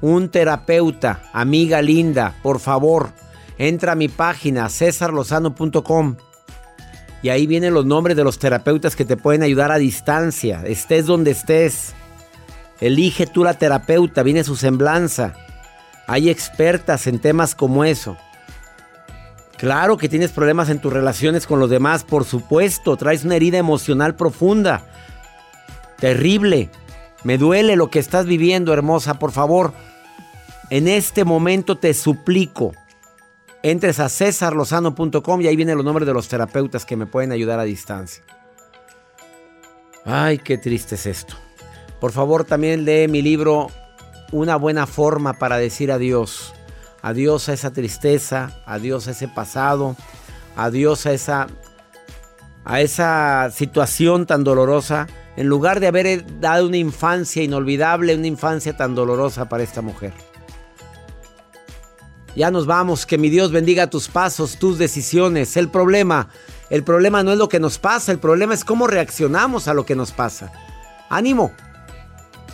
Un 0.00 0.30
terapeuta, 0.30 1.22
amiga 1.32 1.80
linda, 1.80 2.34
por 2.42 2.58
favor, 2.58 3.10
entra 3.56 3.92
a 3.92 3.96
mi 3.96 4.08
página 4.08 4.68
cesarlozano.com 4.68 6.16
y 7.22 7.28
ahí 7.28 7.46
vienen 7.46 7.72
los 7.72 7.86
nombres 7.86 8.16
de 8.16 8.24
los 8.24 8.40
terapeutas 8.40 8.96
que 8.96 9.04
te 9.04 9.16
pueden 9.16 9.44
ayudar 9.44 9.70
a 9.70 9.78
distancia, 9.78 10.64
estés 10.66 11.06
donde 11.06 11.30
estés. 11.30 11.94
Elige 12.80 13.26
tú 13.26 13.44
la 13.44 13.54
terapeuta, 13.54 14.22
viene 14.22 14.44
su 14.44 14.56
semblanza. 14.56 15.34
Hay 16.06 16.28
expertas 16.28 17.06
en 17.06 17.18
temas 17.18 17.54
como 17.54 17.84
eso. 17.84 18.16
Claro 19.56 19.96
que 19.96 20.08
tienes 20.08 20.32
problemas 20.32 20.68
en 20.68 20.80
tus 20.80 20.92
relaciones 20.92 21.46
con 21.46 21.60
los 21.60 21.70
demás, 21.70 22.04
por 22.04 22.24
supuesto, 22.24 22.96
traes 22.96 23.24
una 23.24 23.36
herida 23.36 23.58
emocional 23.58 24.14
profunda. 24.14 24.84
Terrible. 25.98 26.70
Me 27.22 27.38
duele 27.38 27.76
lo 27.76 27.88
que 27.88 28.00
estás 28.00 28.26
viviendo, 28.26 28.72
hermosa, 28.72 29.14
por 29.14 29.32
favor. 29.32 29.72
En 30.70 30.88
este 30.88 31.24
momento 31.24 31.76
te 31.76 31.94
suplico, 31.94 32.72
entres 33.62 34.00
a 34.00 34.08
cesarlozano.com 34.08 35.40
y 35.40 35.46
ahí 35.46 35.56
vienen 35.56 35.76
los 35.76 35.84
nombres 35.84 36.06
de 36.06 36.14
los 36.14 36.28
terapeutas 36.28 36.84
que 36.84 36.96
me 36.96 37.06
pueden 37.06 37.32
ayudar 37.32 37.58
a 37.60 37.64
distancia. 37.64 38.24
Ay, 40.04 40.38
qué 40.38 40.58
triste 40.58 40.96
es 40.96 41.06
esto. 41.06 41.36
Por 42.00 42.12
favor, 42.12 42.44
también 42.44 42.84
lee 42.84 43.08
mi 43.08 43.22
libro 43.22 43.68
Una 44.32 44.56
buena 44.56 44.86
forma 44.86 45.34
para 45.34 45.56
decir 45.58 45.92
adiós. 45.92 46.52
Adiós 47.02 47.48
a 47.48 47.52
esa 47.52 47.72
tristeza, 47.72 48.62
adiós 48.66 49.08
a 49.08 49.12
ese 49.12 49.28
pasado, 49.28 49.96
adiós 50.56 51.06
a 51.06 51.12
esa 51.12 51.46
a 52.64 52.80
esa 52.80 53.50
situación 53.50 54.26
tan 54.26 54.42
dolorosa, 54.42 55.06
en 55.36 55.48
lugar 55.48 55.80
de 55.80 55.88
haber 55.88 56.40
dado 56.40 56.66
una 56.66 56.78
infancia 56.78 57.42
inolvidable, 57.42 58.14
una 58.14 58.26
infancia 58.26 58.76
tan 58.76 58.94
dolorosa 58.94 59.48
para 59.48 59.62
esta 59.62 59.82
mujer. 59.82 60.12
Ya 62.34 62.50
nos 62.50 62.66
vamos, 62.66 63.06
que 63.06 63.18
mi 63.18 63.28
Dios 63.28 63.52
bendiga 63.52 63.90
tus 63.90 64.08
pasos, 64.08 64.58
tus 64.58 64.78
decisiones. 64.78 65.56
El 65.56 65.68
problema, 65.68 66.28
el 66.70 66.82
problema 66.82 67.22
no 67.22 67.32
es 67.32 67.38
lo 67.38 67.48
que 67.48 67.60
nos 67.60 67.78
pasa, 67.78 68.10
el 68.10 68.18
problema 68.18 68.54
es 68.54 68.64
cómo 68.64 68.86
reaccionamos 68.86 69.68
a 69.68 69.74
lo 69.74 69.86
que 69.86 69.94
nos 69.94 70.10
pasa. 70.10 70.52
Ánimo. 71.10 71.52